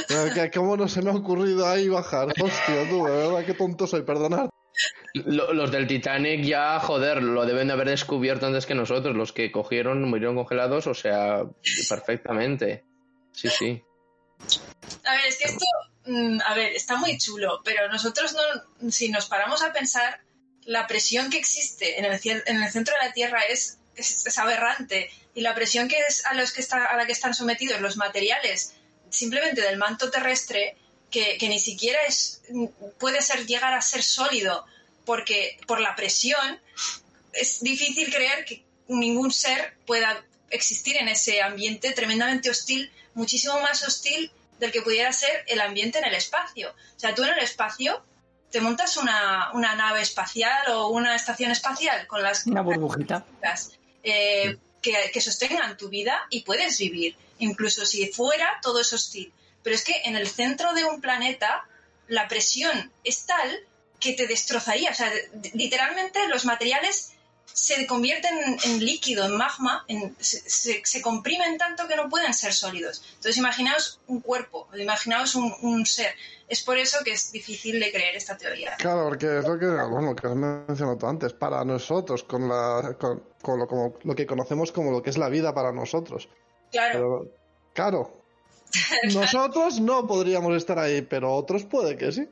[0.10, 2.28] Pero que, ¿Cómo no se me ha ocurrido ahí bajar?
[2.42, 4.50] Hostia, tú, de verdad, qué tonto soy, perdonad.
[5.14, 9.16] Lo- Los del Titanic ya, joder, lo deben de haber descubierto antes que nosotros.
[9.16, 11.44] Los que cogieron murieron congelados, o sea,
[11.90, 12.84] perfectamente.
[13.34, 13.84] Sí, sí.
[15.06, 15.66] A ver, es que esto,
[16.06, 20.22] mm, a ver, está muy chulo, pero nosotros no, si nos paramos a pensar,
[20.64, 25.42] la presión que existe en el, centro de la Tierra es, es, es aberrante y
[25.42, 28.74] la presión que es a, los que está, a la que están sometidos los materiales
[29.10, 30.78] simplemente del manto terrestre,
[31.10, 32.42] que, que ni siquiera es,
[33.00, 34.66] puede ser llegar a ser sólido
[35.06, 36.60] porque por la presión
[37.34, 43.86] es difícil creer que ningún ser pueda existir en ese ambiente tremendamente hostil, muchísimo más
[43.88, 46.70] hostil del que pudiera ser el ambiente en el espacio.
[46.70, 48.04] O sea, tú en el espacio
[48.50, 53.24] te montas una, una nave espacial o una estación espacial con las Una burbujita.
[54.04, 59.32] eh, que, que sostengan tu vida y puedes vivir, incluso si fuera todo es hostil.
[59.62, 61.66] Pero es que en el centro de un planeta
[62.08, 63.60] la presión es tal
[64.00, 64.92] que te destrozaría.
[64.92, 65.12] O sea,
[65.54, 67.12] literalmente los materiales
[67.54, 72.10] se convierten en, en líquido, en magma, en- se, se- se comprimen tanto que no
[72.10, 73.02] pueden ser sólidos.
[73.16, 76.14] Entonces imaginaos un cuerpo, imaginaos un, un ser.
[76.48, 78.76] Es por eso que es difícil de creer esta teoría.
[78.78, 83.22] Claro, porque es lo que, bueno, que has mencionado antes, para nosotros, con, la, con,
[83.42, 86.28] con lo, como, lo que conocemos como lo que es la vida para nosotros.
[86.72, 87.32] Claro, Pero,
[87.74, 88.22] claro,
[89.14, 92.28] nosotros no podríamos estar ahí, pero otros puede que sí.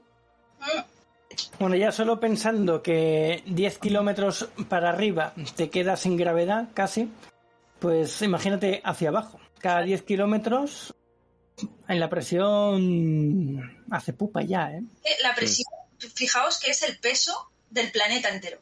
[1.60, 7.10] Bueno, ya solo pensando que 10 kilómetros para arriba te quedas sin gravedad casi,
[7.80, 9.40] pues imagínate hacia abajo.
[9.60, 10.94] Cada 10 kilómetros
[11.88, 14.84] en la presión hace pupa ya, ¿eh?
[15.04, 15.68] que la presión,
[16.16, 18.60] fijaos que es el peso del planeta entero.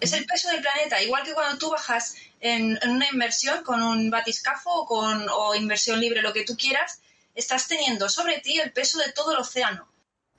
[0.00, 3.82] Es el peso del planeta, igual que cuando tú bajas en, en una inversión con
[3.82, 7.00] un batiscafo o, con, o inversión libre, lo que tú quieras,
[7.34, 9.88] estás teniendo sobre ti el peso de todo el océano.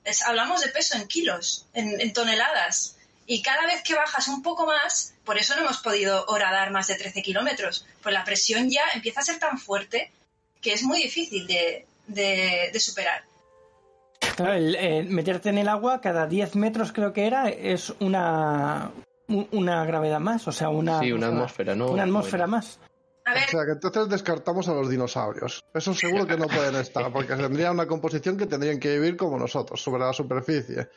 [0.04, 2.96] Es- hablamos de peso en kilos, en, en toneladas.
[3.28, 6.88] Y cada vez que bajas un poco más, por eso no hemos podido horadar más
[6.88, 10.12] de 13 kilómetros, pues la presión ya empieza a ser tan fuerte
[10.62, 13.24] que es muy difícil de, de- de superar.
[14.36, 18.92] Claro, el, eh, meterte en el agua cada 10 metros creo que era es una
[19.28, 21.92] una gravedad más, o sea, una Sí, una atmósfera, ¿no?
[21.92, 22.80] Una atmósfera más.
[23.30, 25.62] A ver, O sea, que entonces descartamos a los dinosaurios.
[25.74, 29.38] Eso seguro que no pueden estar, porque tendrían una composición que tendrían que vivir como
[29.38, 30.90] nosotros, sobre la superficie.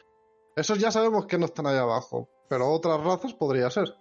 [0.56, 3.94] Esos ya sabemos que no están ahí abajo, pero otras razas podría ser.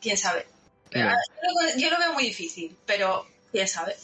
[0.00, 0.46] quién sabe.
[0.94, 3.94] Ah, Yo lo, yo lo veo muy difícil, pero quién sabe.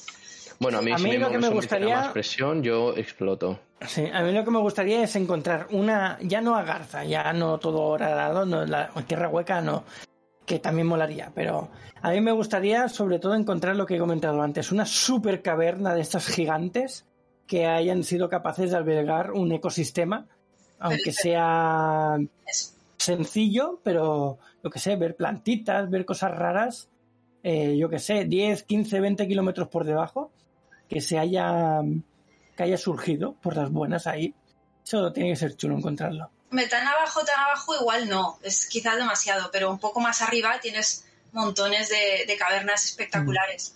[0.61, 2.63] Bueno, a mí, A si mí me, lo que me someten a gustaría- más presión,
[2.63, 3.61] yo exploto.
[3.87, 7.33] Sí, a mí lo que me gustaría es encontrar una, ya no a Garza, ya
[7.33, 9.85] no todo horadado, no, la tierra hueca no,
[10.49, 11.69] que también molaría, pero
[12.01, 15.95] a mí me gustaría sobre todo encontrar lo que he comentado antes, una super caverna
[15.95, 17.05] de estas gigantes
[17.47, 20.27] que hayan sido capaces de albergar un ecosistema,
[20.79, 22.17] aunque sea
[22.97, 26.89] sencillo, pero yo que sé, ver plantitas, ver cosas raras,
[27.43, 30.33] eh, yo que sé, 10, 15, 20 kilómetros por debajo,
[30.89, 31.83] que se haya,
[32.57, 34.35] que haya surgido por las buenas ahí.
[34.83, 36.31] Eso tiene que ser chulo encontrarlo.
[36.51, 38.39] Tan abajo, tan abajo, igual no.
[38.43, 43.75] Es quizás demasiado, pero un poco más arriba tienes montones de, de cavernas espectaculares.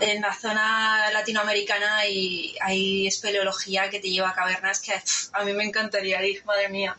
[0.00, 4.92] En la zona latinoamericana hay, hay espeleología que te lleva a cavernas que
[5.32, 6.96] a mí me encantaría ir, madre mía.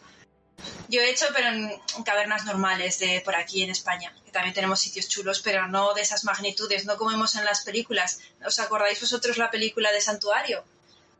[0.87, 4.53] Yo he hecho, pero en, en cavernas normales de por aquí en España, que también
[4.53, 8.21] tenemos sitios chulos, pero no de esas magnitudes, no como vemos en las películas.
[8.45, 10.63] ¿Os acordáis vosotros la película de Santuario?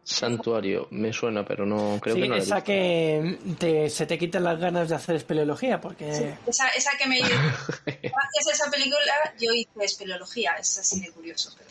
[0.06, 2.36] Santuario, me suena, pero no creo sí, que no.
[2.36, 2.66] la he esa visto.
[2.68, 7.20] que te- se te quitan las ganas de hacer espeleología, porque Esa, esa que me...
[7.86, 8.99] Gracias a esa película
[9.39, 11.51] yo hice espeleología, es así de curioso.
[11.58, 11.70] Pero...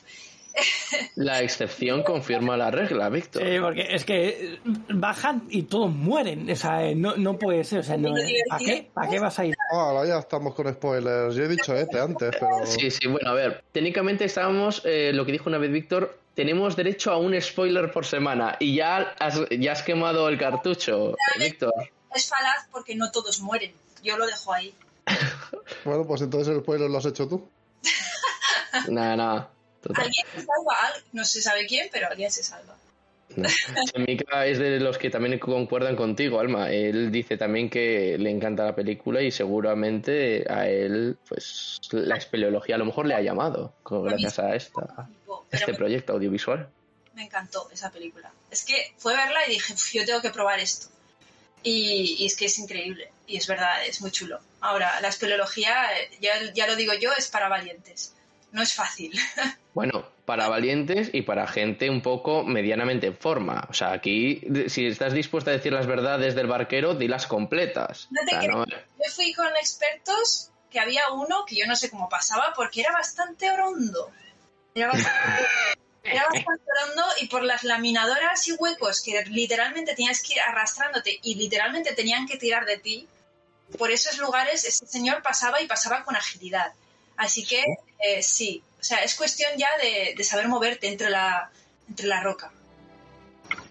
[1.16, 3.42] La excepción confirma la regla, Víctor.
[3.42, 4.58] Sí, porque es que
[4.88, 6.48] bajan y todos mueren.
[6.50, 7.80] O sea, eh, no, no puede ser.
[7.80, 8.14] O sea, no,
[8.48, 8.88] ¿para qué?
[8.92, 9.54] ¿Para qué vas a ir?
[9.72, 11.34] Ahora ya estamos con spoilers.
[11.34, 12.66] Yo he dicho ETE antes, pero.
[12.66, 16.76] Sí, sí, bueno, a ver, técnicamente estábamos, eh, lo que dijo una vez Víctor, tenemos
[16.76, 21.72] derecho a un spoiler por semana y ya has, ya has quemado el cartucho, Víctor.
[22.14, 23.72] Es falaz porque no todos mueren.
[24.02, 24.74] Yo lo dejo ahí.
[25.84, 27.48] Bueno, pues entonces el spoiler lo has hecho tú.
[28.88, 29.50] Nada, nada.
[29.94, 32.74] Alguien se salva, al- no se sabe quién, pero alguien se salva.
[34.06, 36.70] Mika es de los que también concuerdan contigo, Alma.
[36.70, 42.74] Él dice también que le encanta la película y seguramente a él, pues, la espeleología
[42.76, 45.08] a lo mejor le ha llamado, gracias a esta,
[45.50, 46.68] Pero este me, proyecto audiovisual.
[47.14, 48.30] me encantó esa película.
[48.50, 50.88] Es que fue verla y dije, "Uf, yo tengo que probar esto.
[51.62, 53.10] Y, y es que es increíble.
[53.26, 54.38] Y es verdad, es muy chulo.
[54.60, 58.14] Ahora, la espeleología, eh, ya, ya lo digo yo, es para valientes.
[58.52, 59.12] No es fácil.
[59.74, 63.66] Bueno, para valientes y para gente un poco medianamente en forma.
[63.68, 68.06] O sea, aquí, si estás dispuesta a decir las verdades del barquero, dilas completas.
[68.12, 71.74] No te O sea, no- Yo fui con expertos que había uno que yo no
[71.74, 74.12] sé cómo pasaba porque era bastante orondo.
[74.74, 81.18] Era bastante orondo y por las laminadoras y huecos que literalmente tenías que ir arrastrándote
[81.22, 83.08] y literalmente tenían que tirar de ti,
[83.78, 86.72] por esos lugares ese señor pasaba y pasaba con agilidad.
[87.16, 87.62] Así que
[88.00, 91.50] eh, sí, o sea, es cuestión ya de, de saber moverte entre la,
[91.88, 92.52] entre la roca.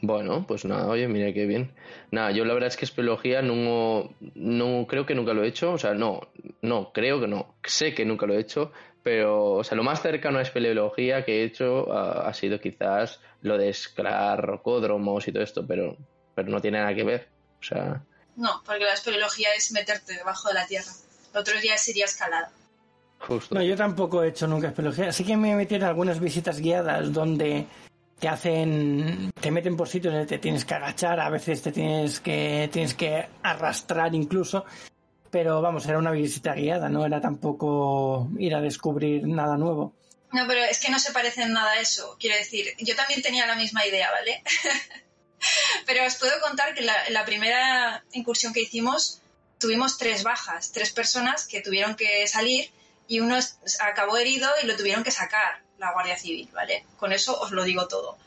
[0.01, 1.73] Bueno, pues nada, oye, mira qué bien.
[2.13, 5.71] Nada, yo la verdad es que espeleología no, no creo que nunca lo he hecho,
[5.71, 6.21] o sea, no,
[6.61, 10.03] no, creo que no, sé que nunca lo he hecho, pero, o sea, lo más
[10.03, 15.31] cercano a espeleología que he hecho ah, ha sido quizás lo de escalar rocódromos y
[15.31, 15.97] todo esto, pero,
[16.35, 18.03] pero no tiene nada que ver, o sea,
[18.35, 20.91] No, porque la espeleología es meterte debajo de la tierra.
[21.33, 22.51] El otro día sería escalada.
[23.17, 23.55] justo.
[23.55, 25.11] No, yo tampoco he hecho nunca espeleología.
[25.11, 27.65] Sí que me he metido en algunas visitas guiadas donde
[28.19, 32.19] te hacen, te meten por sitios donde te tienes que agachar, a veces te tienes
[32.19, 34.65] que, tienes que arrastrar incluso.
[35.29, 39.93] Pero vamos, era una visita guiada, no era tampoco ir a descubrir nada nuevo.
[40.31, 42.15] No, pero es que no se parece en nada a eso.
[42.19, 44.43] Quiero decir, yo también tenía la misma idea, ¿vale?
[45.85, 49.21] pero os puedo contar que la, la primera incursión que hicimos
[49.59, 52.69] tuvimos tres bajas, tres personas que tuvieron que salir
[53.07, 53.39] y uno
[53.81, 56.85] acabó herido y lo tuvieron que sacar la Guardia Civil, ¿vale?
[56.97, 58.17] Con eso os lo digo todo.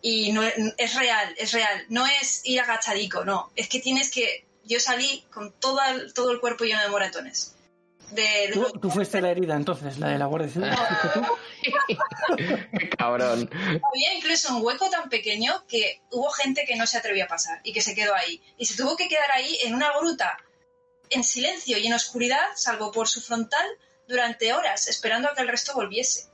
[0.00, 1.84] Y no es real, es real.
[1.88, 3.50] No es ir agachadico, no.
[3.56, 4.46] Es que tienes que.
[4.64, 7.54] Yo salí con el- todo el cuerpo lleno de moratones.
[8.12, 10.70] De, de ¿Tú, tú fuiste la herida entonces, la de la Guardia Civil?
[12.78, 13.50] Qué cabrón.
[13.52, 17.60] Había incluso un hueco tan pequeño que hubo gente que no se atrevió a pasar
[17.64, 18.42] y que se quedó ahí.
[18.56, 20.38] Y se tuvo que quedar ahí en una gruta,
[21.10, 23.66] en silencio y en oscuridad, salvo por su frontal,
[24.06, 26.28] durante horas, esperando a que el resto volviese.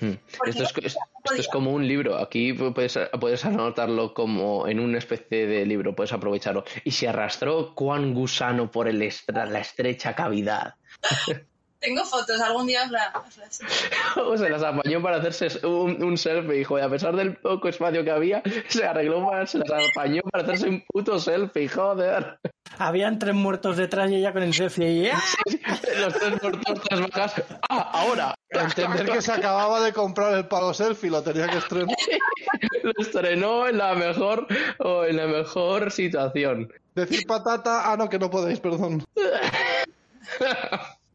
[0.00, 0.12] Hmm.
[0.46, 0.98] Esto es, esto
[1.38, 2.18] es como un libro.
[2.18, 6.64] Aquí puedes, puedes anotarlo como en una especie de libro, puedes aprovecharlo.
[6.84, 10.74] Y se arrastró cuán gusano por el estra- la estrecha cavidad.
[11.84, 13.60] Tengo fotos, algún día os la- os las...
[14.16, 16.78] O se las apañó para hacerse un, un selfie, hijo.
[16.78, 20.44] Y a pesar del poco espacio que había, se arregló para, se las apañó para
[20.44, 22.38] hacerse un puto selfie, joder.
[22.78, 25.20] Habían tres muertos detrás y ella con el selfie y ¡ah!
[26.00, 27.34] Los tres muertos, tres bajas.
[27.68, 28.34] Ah, ahora.
[28.50, 31.94] Entender que se acababa de comprar el palo selfie, lo tenía que estrenar.
[32.82, 34.46] Lo estrenó en la mejor,
[34.78, 36.70] o en la mejor situación.
[36.94, 39.02] Decir patata, ah, no, que no podéis, perdón.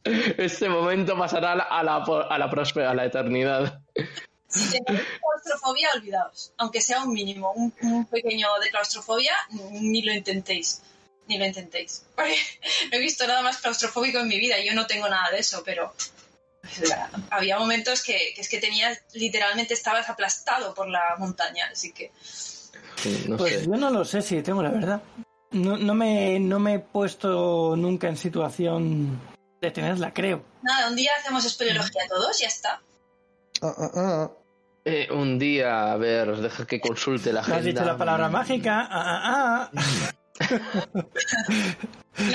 [0.37, 1.95] Este momento pasará a la, a la,
[2.29, 3.81] a la próspera, a la eternidad.
[4.47, 6.53] Si tenéis claustrofobia, olvidaos.
[6.57, 9.33] Aunque sea un mínimo, un, un pequeño de claustrofobia,
[9.71, 10.81] ni lo intentéis.
[11.27, 12.05] Ni lo intentéis.
[12.15, 12.35] Porque
[12.91, 14.55] no he visto nada más claustrofóbico en mi vida.
[14.65, 15.93] Yo no tengo nada de eso, pero
[17.29, 21.69] había momentos que, que es que tenías, literalmente estabas aplastado por la montaña.
[21.71, 22.11] Así que
[23.27, 23.65] No Pues sé.
[23.65, 25.01] yo no lo sé si tengo la verdad.
[25.51, 29.19] No, no, me, no me he puesto nunca en situación
[29.61, 30.43] de tenerla, creo.
[30.61, 32.81] nada, un día hacemos espeleología todos, ya está.
[33.61, 34.31] Ah, ah, ah.
[34.85, 37.57] Eh, un día, a ver, os deja que consulte la agenda.
[37.59, 38.87] has dicho la palabra mágica.
[38.89, 39.79] Ah, ah, ah.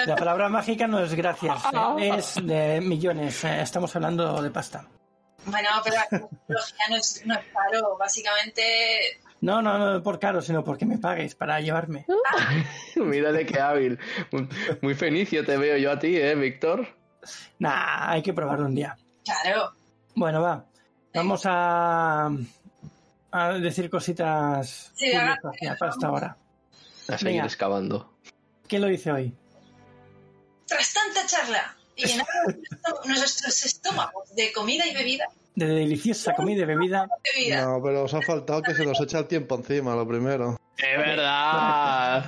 [0.07, 1.63] La palabra mágica no es gracias,
[1.99, 3.45] eh, es de millones.
[3.45, 4.87] eh, Estamos hablando de pasta.
[5.47, 7.97] Bueno, pero la espeleología no es, no es caro.
[7.99, 8.63] Básicamente
[9.41, 12.07] No, no, no por caro, sino porque me pagues para llevarme.
[12.97, 13.99] Mírale qué hábil.
[14.31, 14.49] Muy,
[14.81, 16.87] muy fenicio te veo yo a ti, ¿eh, Víctor?
[17.59, 18.97] Nah, hay que probarlo un día.
[19.25, 19.73] Claro.
[20.15, 20.65] Bueno, va.
[21.15, 22.31] Vamos a,
[23.33, 26.37] a decir cositas Sí, haga- curiosas ya para esta hora.
[27.09, 27.45] A seguir Venga.
[27.47, 28.13] excavando.
[28.67, 29.35] ¿Quién lo dice hoy?
[30.67, 32.27] Tras tanta charla y llenar
[33.05, 37.07] nuestros estómagos de comida y bebida, De deliciosa comida y bebida.
[37.35, 37.65] bebida.
[37.67, 40.59] No, pero os ha faltado que se nos echa el tiempo encima, lo primero.
[40.79, 42.25] ¡Es verdad!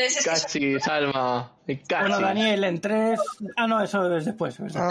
[0.00, 1.50] Es, es que Salma.
[1.88, 2.02] Casi.
[2.02, 3.18] Bueno, Daniel, en tres.
[3.56, 4.56] Ah, no, eso es después.
[4.76, 4.88] Ah,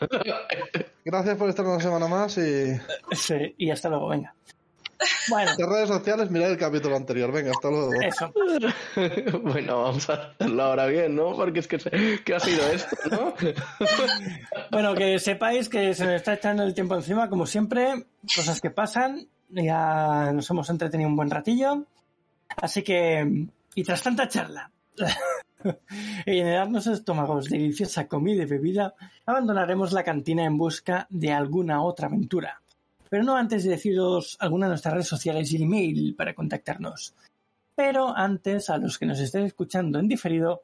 [0.00, 0.86] vale.
[1.04, 2.76] Gracias por estar una semana más y
[3.12, 4.32] Sí, y hasta luego, venga.
[5.28, 7.32] Bueno, en redes sociales mirad el capítulo anterior.
[7.32, 7.92] Venga, hasta luego.
[8.00, 8.32] eso.
[9.42, 11.34] bueno, vamos a hacerlo ahora bien, ¿no?
[11.34, 13.34] Porque es que, se- ¿qué ha sido esto, no?
[14.70, 18.70] Bueno, que sepáis que se nos está echando el tiempo encima, como siempre, cosas que
[18.70, 19.26] pasan.
[19.48, 21.84] Ya nos hemos entretenido un buen ratillo.
[22.56, 24.70] Así que, y tras tanta charla
[26.26, 28.94] y llenarnos estómagos de deliciosa comida y bebida,
[29.26, 32.60] abandonaremos la cantina en busca de alguna otra aventura.
[33.08, 37.14] Pero no antes de deciros alguna de nuestras redes sociales y el email para contactarnos.
[37.74, 40.62] Pero antes, a los que nos estén escuchando en diferido,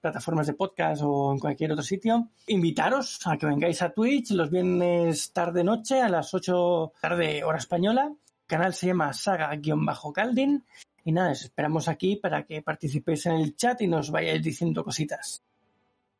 [0.00, 2.28] plataformas de podcast o en cualquier otro sitio.
[2.46, 8.04] Invitaros a que vengáis a Twitch los viernes tarde-noche a las 8 tarde hora española.
[8.06, 10.64] El canal se llama Saga-Caldin.
[11.04, 14.84] Y nada, os esperamos aquí para que participéis en el chat y nos vayáis diciendo
[14.84, 15.42] cositas.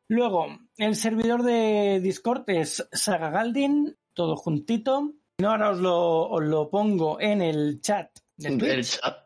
[0.07, 5.13] Luego, el servidor de Discord es Saga Galdin, todo juntito.
[5.43, 8.11] Ahora os lo, os lo pongo en el chat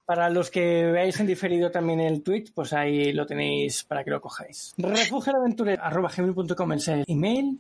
[0.06, 4.12] para los que veáis en diferido también el Twitch, pues ahí lo tenéis para que
[4.12, 4.74] lo cojáis.
[4.78, 7.60] Refugioaventura.com es el email.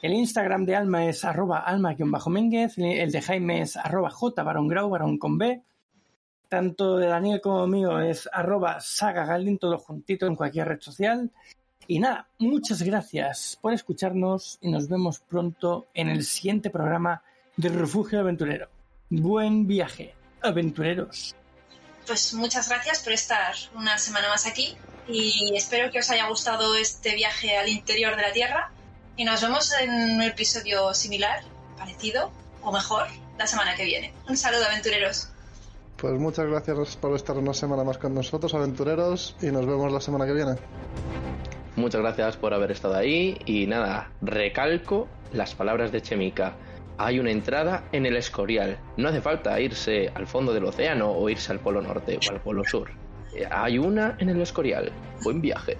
[0.00, 2.78] El Instagram de Alma es arroba alma-ménguez.
[2.78, 5.62] El de Jaime es arroba j barón con B.
[6.52, 11.30] Tanto de Daniel como mío es arroba saga todo juntito en cualquier red social.
[11.88, 17.22] Y nada, muchas gracias por escucharnos y nos vemos pronto en el siguiente programa
[17.56, 18.68] de Refugio Aventurero.
[19.08, 21.34] Buen viaje aventureros.
[22.06, 24.76] Pues muchas gracias por estar una semana más aquí
[25.08, 28.72] y espero que os haya gustado este viaje al interior de la Tierra
[29.16, 31.44] y nos vemos en un episodio similar,
[31.78, 32.30] parecido
[32.60, 33.06] o mejor
[33.38, 34.12] la semana que viene.
[34.28, 35.31] Un saludo aventureros.
[36.02, 40.00] Pues muchas gracias por estar una semana más con nosotros, aventureros, y nos vemos la
[40.00, 40.56] semana que viene.
[41.76, 46.54] Muchas gracias por haber estado ahí y nada, recalco las palabras de Chemica
[46.98, 48.78] hay una entrada en el Escorial.
[48.96, 52.40] No hace falta irse al fondo del océano o irse al Polo Norte o al
[52.40, 52.90] Polo Sur.
[53.52, 54.90] Hay una en el Escorial.
[55.22, 55.76] Buen viaje.